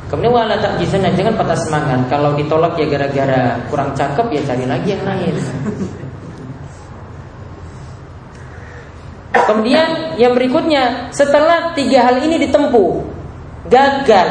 Kemudian 0.08 0.30
wala 0.30 0.56
takjizan 0.62 1.04
jangan 1.18 1.34
patah 1.36 1.58
semangat. 1.58 2.00
Kalau 2.08 2.38
ditolak 2.38 2.78
ya 2.78 2.86
gara-gara 2.86 3.58
kurang 3.68 3.92
cakep 3.98 4.30
ya 4.30 4.42
cari 4.46 4.66
lagi 4.70 4.88
yang 4.94 5.04
lain. 5.04 5.36
Kemudian 9.44 9.90
yang 10.20 10.34
berikutnya 10.38 11.14
setelah 11.14 11.72
tiga 11.78 12.06
hal 12.10 12.22
ini 12.24 12.42
ditempuh 12.48 12.92
gagal, 13.70 14.30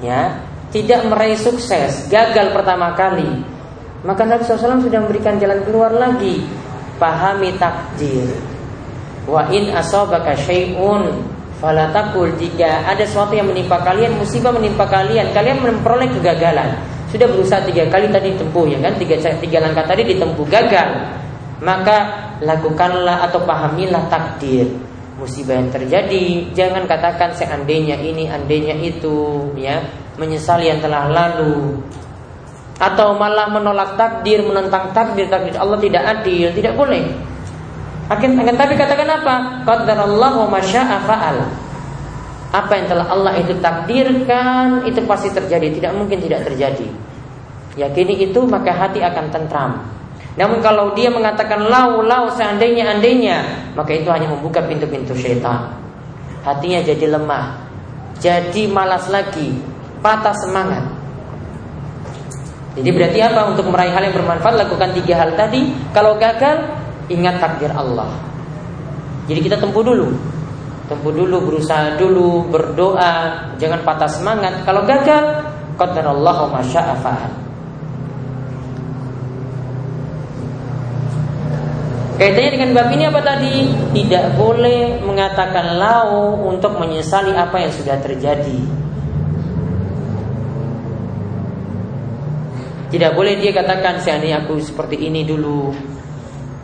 ya 0.00 0.40
tidak 0.72 1.04
meraih 1.06 1.36
sukses, 1.36 2.08
gagal 2.08 2.54
pertama 2.56 2.96
kali, 2.96 3.44
maka 4.02 4.26
Nabi 4.26 4.42
SAW 4.42 4.82
sudah 4.82 5.00
memberikan 5.02 5.38
jalan 5.38 5.62
keluar 5.62 5.92
lagi. 5.94 6.42
Pahami 7.02 7.58
takdir. 7.58 8.30
Wa 9.26 9.50
in 9.50 9.74
asobaka 9.74 10.38
syai'un 10.38 11.32
Falatakul 11.62 12.34
jika 12.42 12.82
ada 12.90 13.06
sesuatu 13.06 13.38
yang 13.38 13.46
menimpa 13.46 13.78
kalian, 13.86 14.18
musibah 14.18 14.50
menimpa 14.50 14.82
kalian, 14.82 15.30
kalian 15.30 15.62
memperoleh 15.62 16.10
kegagalan. 16.18 16.74
Sudah 17.06 17.30
berusaha 17.30 17.62
tiga 17.62 17.86
kali 17.86 18.10
tadi 18.10 18.34
ditempuh 18.34 18.66
ya 18.66 18.82
kan, 18.82 18.98
tiga, 18.98 19.14
tiga 19.38 19.62
langkah 19.62 19.86
tadi 19.86 20.02
ditempuh 20.10 20.42
gagal. 20.50 20.90
Maka 21.62 21.98
lakukanlah 22.42 23.30
atau 23.30 23.46
pahamilah 23.46 24.10
takdir 24.10 24.66
musibah 25.14 25.54
yang 25.54 25.70
terjadi. 25.70 26.50
Jangan 26.50 26.90
katakan 26.90 27.30
seandainya 27.38 28.02
ini, 28.02 28.26
andainya 28.26 28.74
itu, 28.82 29.46
ya 29.54 29.78
menyesal 30.18 30.58
yang 30.58 30.82
telah 30.82 31.06
lalu. 31.06 31.78
Atau 32.82 33.14
malah 33.14 33.46
menolak 33.46 33.94
takdir, 33.94 34.42
menentang 34.42 34.90
takdir, 34.90 35.30
takdir 35.30 35.54
Allah 35.54 35.78
tidak 35.78 36.02
adil, 36.02 36.50
tidak 36.50 36.74
boleh. 36.74 37.04
Akan, 38.10 38.34
akan 38.34 38.56
tapi 38.58 38.74
katakan 38.74 39.08
apa? 39.22 39.34
Allah 40.02 40.32
wa 40.34 40.58
fa'al. 41.06 41.38
Apa 42.52 42.72
yang 42.76 42.86
telah 42.90 43.06
Allah 43.08 43.32
itu 43.38 43.54
takdirkan 43.62 44.84
itu 44.84 45.00
pasti 45.06 45.30
terjadi, 45.32 45.72
tidak 45.72 45.92
mungkin 45.94 46.18
tidak 46.20 46.44
terjadi. 46.44 46.84
Yakini 47.78 48.28
itu 48.28 48.44
maka 48.44 48.74
hati 48.74 49.00
akan 49.00 49.26
tentram. 49.32 50.01
Namun 50.32 50.64
kalau 50.64 50.96
dia 50.96 51.12
mengatakan 51.12 51.68
lau 51.68 52.00
lau 52.00 52.32
seandainya 52.32 52.96
andainya, 52.96 53.68
maka 53.76 53.92
itu 53.92 54.08
hanya 54.08 54.32
membuka 54.32 54.64
pintu-pintu 54.64 55.12
syaitan. 55.12 55.76
Hatinya 56.42 56.80
jadi 56.80 57.12
lemah, 57.12 57.60
jadi 58.16 58.70
malas 58.72 59.12
lagi, 59.12 59.60
patah 60.00 60.32
semangat. 60.34 60.84
Jadi 62.72 62.88
berarti 62.88 63.20
apa? 63.20 63.52
Untuk 63.52 63.68
meraih 63.68 63.92
hal 63.92 64.08
yang 64.08 64.16
bermanfaat 64.16 64.56
lakukan 64.56 64.96
tiga 64.96 65.20
hal 65.20 65.36
tadi. 65.36 65.68
Kalau 65.92 66.16
gagal 66.16 66.72
ingat 67.12 67.36
takdir 67.36 67.68
Allah. 67.68 68.08
Jadi 69.28 69.44
kita 69.44 69.60
tempuh 69.60 69.84
dulu. 69.84 70.08
Tempuh 70.88 71.12
dulu, 71.12 71.52
berusaha 71.52 72.00
dulu, 72.00 72.48
berdoa, 72.48 73.44
jangan 73.60 73.84
patah 73.84 74.08
semangat. 74.08 74.64
Kalau 74.64 74.88
gagal, 74.88 75.44
qadarallahu 75.76 76.48
ma 76.48 76.64
Kaitannya 82.12 82.50
dengan 82.52 82.70
bab 82.76 82.92
ini 82.92 83.04
apa 83.08 83.20
tadi? 83.24 83.72
Tidak 83.96 84.36
boleh 84.36 85.00
mengatakan 85.00 85.80
lau 85.80 86.36
untuk 86.44 86.76
menyesali 86.76 87.32
apa 87.32 87.56
yang 87.64 87.72
sudah 87.72 87.96
terjadi. 88.04 88.60
Tidak 92.92 93.10
boleh 93.16 93.40
dia 93.40 93.56
katakan 93.56 94.04
seandainya 94.04 94.44
aku 94.44 94.60
seperti 94.60 95.00
ini 95.08 95.24
dulu. 95.24 95.72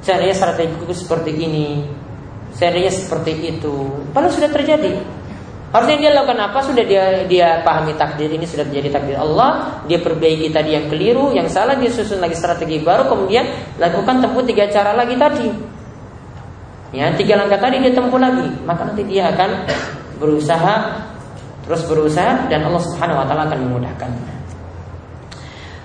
Seandainya 0.04 0.36
strategiku 0.36 0.92
seperti 0.92 1.32
ini. 1.32 1.88
Seandainya 2.52 2.92
seperti 2.92 3.56
itu. 3.56 3.88
Padahal 4.12 4.32
sudah 4.36 4.52
terjadi. 4.52 5.00
Harusnya 5.68 5.96
dia 6.00 6.10
lakukan 6.16 6.40
apa? 6.40 6.58
Sudah 6.64 6.80
dia 6.80 7.28
dia 7.28 7.60
pahami 7.60 7.92
takdir 8.00 8.32
ini 8.32 8.48
sudah 8.48 8.64
menjadi 8.64 8.88
takdir 8.88 9.20
Allah. 9.20 9.84
Dia 9.84 10.00
perbaiki 10.00 10.48
tadi 10.48 10.72
yang 10.72 10.88
keliru, 10.88 11.36
yang 11.36 11.44
salah 11.52 11.76
dia 11.76 11.92
susun 11.92 12.24
lagi 12.24 12.32
strategi 12.32 12.80
baru. 12.80 13.04
Kemudian 13.04 13.44
lakukan 13.76 14.24
tempuh 14.24 14.40
tiga 14.48 14.64
cara 14.72 14.96
lagi 14.96 15.20
tadi. 15.20 15.48
Ya, 16.96 17.12
tiga 17.12 17.36
langkah 17.36 17.60
tadi 17.60 17.84
dia 17.84 17.92
tempuh 17.92 18.16
lagi. 18.16 18.48
Maka 18.64 18.88
nanti 18.88 19.04
dia 19.04 19.28
akan 19.28 19.50
berusaha 20.16 21.04
terus 21.68 21.84
berusaha 21.84 22.48
dan 22.48 22.64
Allah 22.64 22.80
Subhanahu 22.80 23.20
wa 23.20 23.26
taala 23.28 23.44
akan 23.52 23.58
memudahkannya. 23.68 24.34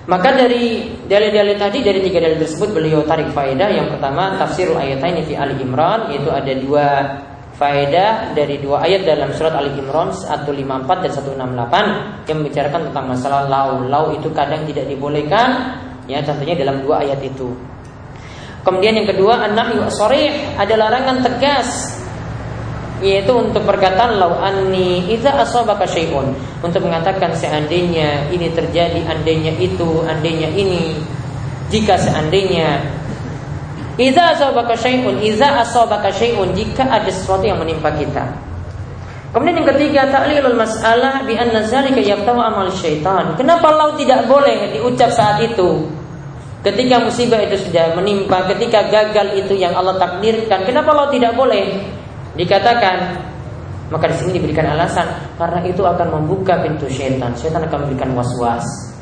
Maka 0.04 0.36
dari 0.36 0.96
dalil-dalil 1.08 1.56
tadi 1.60 1.84
dari 1.84 2.00
tiga 2.04 2.24
dalil 2.24 2.40
tersebut 2.40 2.76
beliau 2.76 3.04
tarik 3.04 3.32
faedah 3.32 3.68
yang 3.68 3.88
pertama 3.92 4.36
tafsirul 4.36 4.80
ayataini 4.80 5.28
fi 5.28 5.36
Ali 5.36 5.60
Imran 5.60 6.12
yaitu 6.12 6.28
ada 6.28 6.52
dua 6.60 6.86
faedah 7.54 8.34
dari 8.34 8.58
dua 8.58 8.82
ayat 8.82 9.06
dalam 9.06 9.30
surat 9.30 9.54
Ali 9.54 9.78
Imran 9.78 10.10
154 10.10 11.04
dan 11.06 11.10
168 11.14 12.26
yang 12.26 12.36
membicarakan 12.42 12.80
tentang 12.90 13.06
masalah 13.06 13.46
lau 13.46 13.86
lau 13.86 14.10
itu 14.10 14.26
kadang 14.34 14.66
tidak 14.66 14.90
dibolehkan 14.90 15.78
ya 16.10 16.18
contohnya 16.20 16.58
dalam 16.58 16.82
dua 16.82 17.06
ayat 17.06 17.22
itu. 17.22 17.54
Kemudian 18.64 18.96
yang 18.96 19.08
kedua 19.08 19.44
an-nahyu 19.44 19.84
ada 20.56 20.74
larangan 20.74 21.20
tegas 21.20 22.00
yaitu 23.04 23.36
untuk 23.36 23.60
perkataan 23.68 24.16
lau 24.16 24.32
anni 24.40 25.04
idza 25.12 25.36
asabaka 25.36 25.84
syai'un 25.84 26.32
untuk 26.64 26.80
mengatakan 26.80 27.36
seandainya 27.36 28.32
ini 28.32 28.48
terjadi 28.56 29.04
andainya 29.04 29.52
itu 29.60 30.00
andainya 30.08 30.48
ini 30.48 30.96
jika 31.68 32.00
seandainya 32.00 32.80
idza 34.00 34.34
asabaka 34.34 34.74
syai'un 34.74 35.18
idza 35.22 35.62
asabaka 35.62 36.10
syai'un 36.10 36.50
jika 36.54 36.86
ada 36.86 37.10
sesuatu 37.10 37.46
yang 37.46 37.58
menimpa 37.60 37.94
kita 37.94 38.24
Kemudian 39.34 39.66
yang 39.66 39.68
ketiga 39.74 40.06
ta'lilul 40.14 40.54
mas'alah 40.54 41.26
bi 41.26 41.34
anna 41.34 41.66
zalika 41.66 41.98
yaftahu 41.98 42.38
amal 42.38 42.70
syaitan. 42.70 43.34
Kenapa 43.34 43.66
lau 43.74 43.98
tidak 43.98 44.30
boleh 44.30 44.70
diucap 44.78 45.10
saat 45.10 45.42
itu? 45.42 45.90
Ketika 46.62 47.02
musibah 47.02 47.42
itu 47.42 47.58
sudah 47.66 47.98
menimpa, 47.98 48.46
ketika 48.46 48.86
gagal 48.94 49.34
itu 49.34 49.58
yang 49.58 49.74
Allah 49.74 49.98
takdirkan, 49.98 50.62
kenapa 50.62 50.94
lau 50.94 51.10
tidak 51.10 51.34
boleh? 51.34 51.82
Dikatakan 52.38 53.26
maka 53.90 54.06
di 54.06 54.16
sini 54.22 54.30
diberikan 54.38 54.70
alasan 54.70 55.10
karena 55.34 55.66
itu 55.66 55.82
akan 55.82 56.14
membuka 56.14 56.62
pintu 56.62 56.86
setan. 56.86 57.34
Setan 57.34 57.66
akan 57.66 57.90
memberikan 57.90 58.14
was-was. 58.14 58.93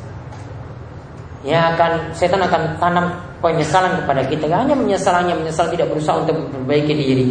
Ya 1.43 1.75
akan 1.75 2.15
setan 2.15 2.39
akan 2.39 2.79
tanam 2.79 3.11
penyesalan 3.43 3.99
kepada 4.03 4.23
kita. 4.31 4.47
Hanya 4.47 4.75
menyesal, 4.75 5.19
hanya 5.19 5.35
menyesal 5.35 5.67
tidak 5.67 5.91
berusaha 5.91 6.23
untuk 6.23 6.39
memperbaiki 6.39 6.93
diri. 6.95 7.27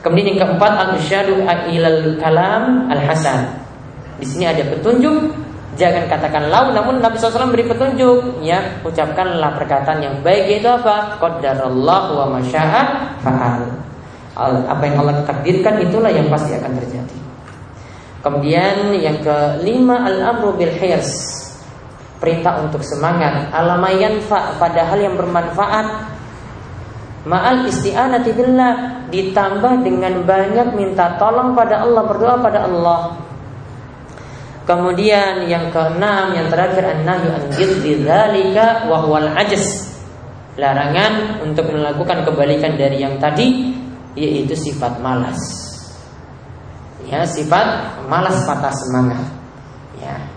Kemudian 0.00 0.36
yang 0.36 0.40
keempat 0.44 0.72
al-syadu 0.72 1.44
ilal 1.68 2.16
kalam 2.20 2.88
al-hasan. 2.88 3.60
Di 4.20 4.26
sini 4.30 4.46
ada 4.46 4.62
petunjuk 4.70 5.42
Jangan 5.74 6.06
katakan 6.06 6.54
lau 6.54 6.70
Namun 6.70 7.02
Nabi 7.02 7.18
SAW 7.18 7.50
beri 7.50 7.66
petunjuk 7.66 8.46
Ya 8.46 8.62
ucapkanlah 8.86 9.58
perkataan 9.58 10.06
yang 10.06 10.14
baik 10.22 10.62
Itu 10.62 10.70
apa? 10.70 11.18
Qadarallah 11.18 12.14
wa 12.14 12.38
masya'a 12.38 13.10
fa'al 13.18 13.84
apa 14.42 14.82
yang 14.82 14.96
Allah 15.06 15.22
takdirkan 15.22 15.78
itulah 15.78 16.10
yang 16.10 16.26
pasti 16.26 16.58
akan 16.58 16.74
terjadi. 16.74 17.18
Kemudian 18.18 18.90
yang 18.98 19.22
kelima 19.22 20.02
al-amru 20.10 20.58
bil 20.58 20.74
hirs. 20.74 21.43
Perintah 22.24 22.64
untuk 22.64 22.80
semangat, 22.80 23.52
alamayan 23.52 24.16
fa 24.24 24.56
pada 24.56 24.88
hal 24.88 24.96
yang 24.96 25.12
bermanfaat. 25.20 26.16
Ma'al 27.28 27.68
isti'anati 27.68 28.32
billah 28.32 29.04
ditambah 29.12 29.84
dengan 29.84 30.24
banyak 30.24 30.72
minta 30.72 31.20
tolong 31.20 31.52
pada 31.52 31.84
Allah, 31.84 32.02
berdoa 32.08 32.40
pada 32.40 32.64
Allah. 32.64 33.00
Kemudian 34.64 35.44
yang 35.44 35.68
keenam 35.68 36.32
yang 36.32 36.48
terakhir 36.48 36.96
an-nahyu 36.96 37.28
an 37.28 37.44
dzalika 37.52 38.88
wa 38.88 39.04
huwal 39.04 39.28
ajz. 39.36 39.92
Larangan 40.56 41.44
untuk 41.44 41.68
melakukan 41.68 42.24
kebalikan 42.24 42.80
dari 42.80 43.04
yang 43.04 43.20
tadi 43.20 43.76
yaitu 44.16 44.56
sifat 44.56 44.96
malas. 45.04 45.36
Ya, 47.04 47.28
sifat 47.28 48.00
malas 48.08 48.48
patah 48.48 48.72
semangat. 48.72 49.28
Ya. 50.00 50.33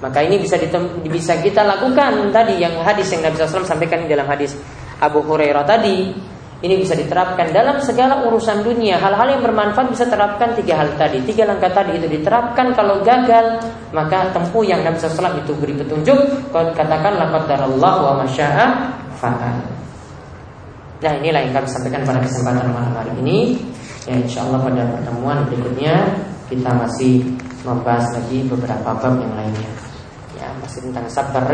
Maka 0.00 0.20
ini 0.20 0.36
bisa 0.36 0.60
bisa 1.08 1.40
kita 1.40 1.64
lakukan 1.64 2.28
tadi 2.28 2.60
yang 2.60 2.76
hadis 2.84 3.08
yang 3.16 3.24
Nabi 3.24 3.40
SAW 3.40 3.64
sampaikan 3.64 4.04
dalam 4.04 4.28
hadis 4.28 4.52
Abu 5.00 5.24
Hurairah 5.24 5.64
tadi. 5.64 6.12
Ini 6.56 6.72
bisa 6.80 6.96
diterapkan 6.96 7.52
dalam 7.52 7.84
segala 7.84 8.24
urusan 8.24 8.64
dunia. 8.64 8.96
Hal-hal 8.96 9.28
yang 9.28 9.44
bermanfaat 9.44 9.92
bisa 9.92 10.08
terapkan 10.08 10.56
tiga 10.56 10.80
hal 10.80 10.88
tadi. 10.96 11.20
Tiga 11.20 11.44
langkah 11.44 11.68
tadi 11.68 12.00
itu 12.00 12.08
diterapkan. 12.08 12.72
Kalau 12.72 13.04
gagal 13.04 13.60
maka 13.92 14.32
tempuh 14.32 14.64
yang 14.64 14.80
Nabi 14.80 14.96
SAW 14.96 15.36
itu 15.36 15.52
beri 15.52 15.76
petunjuk. 15.76 16.48
Katakanlah 16.56 17.28
qadarallahu 17.28 18.00
wa 18.08 18.14
masya'a 18.24 18.88
fa'al. 19.20 19.56
Nah 21.04 21.12
inilah 21.20 21.44
yang 21.44 21.52
kami 21.52 21.68
sampaikan 21.68 22.08
pada 22.08 22.24
kesempatan 22.24 22.72
malam 22.72 22.92
hari 22.96 23.12
ini. 23.20 23.60
Ya 24.08 24.16
insya 24.16 24.40
Allah 24.48 24.62
pada 24.62 24.86
pertemuan 24.86 25.42
berikutnya 25.50 26.14
Kita 26.46 26.70
masih 26.78 27.26
membahas 27.66 28.06
lagi 28.14 28.46
beberapa 28.46 28.96
bab 28.96 29.14
yang 29.18 29.34
lainnya. 29.34 29.66
Ya 29.66 29.85
tentang 30.80 31.06
sabar 31.08 31.46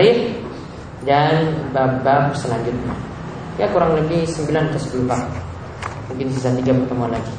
Dan 1.03 1.67
bab-bab 1.75 2.35
selanjutnya. 2.39 2.95
Ya 3.59 3.67
kurang 3.69 3.99
lebih 3.99 4.23
9 4.25 4.49
atau 4.71 4.81
10 4.81 5.11
bab. 5.11 5.23
Mungkin 6.09 6.27
bisa 6.31 6.49
tiga 6.55 6.73
pertemuan 6.73 7.11
lagi. 7.11 7.35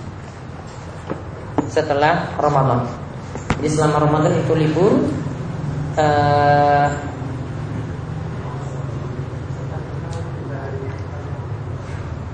Setelah 1.72 2.28
Ramadan. 2.38 2.86
Jadi 3.58 3.70
selama 3.72 4.04
Ramadan 4.04 4.34
itu 4.36 4.54
libur 4.54 4.94
uh, 5.96 6.88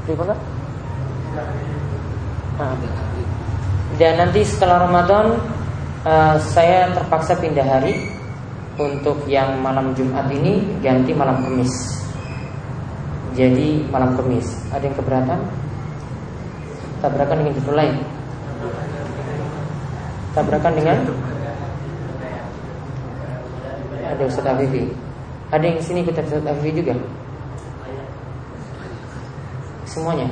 Gimana? 0.09 0.33
Nah. 2.57 2.73
Dan 4.01 4.13
nanti 4.17 4.41
setelah 4.41 4.89
Ramadan 4.89 5.37
uh, 6.01 6.35
saya 6.41 6.89
terpaksa 6.97 7.37
pindah 7.37 7.61
hari 7.61 8.09
untuk 8.79 9.27
yang 9.27 9.59
malam 9.59 9.91
Jumat 9.91 10.31
ini 10.31 10.63
ganti 10.79 11.11
malam 11.11 11.43
Kamis. 11.43 11.99
Jadi 13.35 13.83
malam 13.91 14.15
Kamis. 14.15 14.47
Ada 14.71 14.87
yang 14.87 14.95
keberatan? 14.95 15.39
Tabrakan 17.03 17.43
dengan 17.43 17.53
judul 17.59 17.75
lain. 17.75 17.95
Tabrakan 20.31 20.73
dengan 20.79 20.97
ada 24.07 24.23
Ustaz 24.23 24.47
Afifi. 24.47 24.87
Ada 25.51 25.65
yang 25.67 25.77
sini 25.83 25.99
ikut 26.07 26.15
Ustaz 26.15 26.47
Afifi 26.47 26.71
juga? 26.79 26.95
Semuanya? 29.83 30.27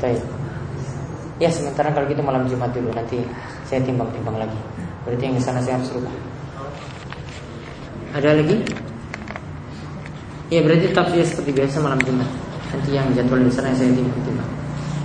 Ya. 0.00 0.10
Ya, 1.40 1.48
sementara 1.48 1.88
kalau 1.92 2.04
gitu 2.04 2.20
malam 2.20 2.44
Jumat 2.48 2.68
dulu 2.76 2.92
nanti 2.92 3.24
saya 3.70 3.86
timbang-timbang 3.86 4.34
lagi. 4.34 4.58
Berarti 5.06 5.22
yang 5.30 5.38
di 5.38 5.42
sana 5.46 5.62
saya 5.62 5.78
harus 5.78 5.94
rubah. 5.94 6.10
Ada 8.18 8.42
lagi? 8.42 8.58
Ya 10.50 10.66
berarti 10.66 10.90
tetap 10.90 11.06
ya 11.14 11.22
seperti 11.22 11.54
biasa 11.54 11.78
malam 11.78 12.02
Jumat. 12.02 12.26
Nanti 12.74 12.90
yang 12.90 13.06
jadwal 13.14 13.46
di 13.46 13.54
sana 13.54 13.70
saya 13.70 13.94
timbang-timbang. 13.94 14.50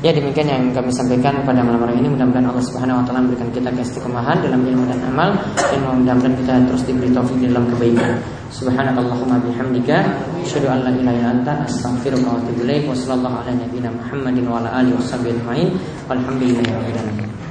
Ya 0.06 0.14
demikian 0.14 0.46
yang 0.46 0.64
kami 0.70 0.94
sampaikan 0.94 1.42
pada 1.50 1.66
malam 1.66 1.82
hari 1.82 1.98
ini 1.98 2.14
Mudah-mudahan 2.14 2.46
Allah 2.46 2.62
subhanahu 2.62 3.02
wa 3.02 3.04
ta'ala 3.10 3.26
memberikan 3.26 3.50
kita 3.50 3.74
keistiqomahan 3.74 4.38
dalam 4.38 4.62
ilmu 4.62 4.86
dan 4.86 5.02
amal 5.08 5.34
Dan 5.56 5.82
mudah-mudahan 5.82 6.36
kita 6.46 6.54
terus 6.70 6.86
diberi 6.86 7.10
taufik 7.10 7.42
dalam 7.42 7.66
kebaikan 7.74 8.22
Subhanakallahumma 8.54 9.42
bihamdika 9.42 10.06
Asyadu 10.46 10.70
an 10.70 10.86
la 10.86 10.92
ilaha 10.94 11.16
illa 11.16 11.30
anta 11.34 11.54
Astaghfiruka 11.66 12.28
wa 12.28 12.38
atubu 12.38 12.70
ilaik 12.70 12.86
Wa 12.86 12.94
sallallahu 12.94 13.50
ala 13.50 13.52
nabiyina 13.58 13.90
Muhammadin 13.98 14.46
wa 14.46 14.62
ala 14.62 14.70
alihi 14.78 14.94
wa 14.94 15.02
sahbihi 15.02 15.34
ajma'in 15.42 15.70
Walhamdulillahi 16.06 17.45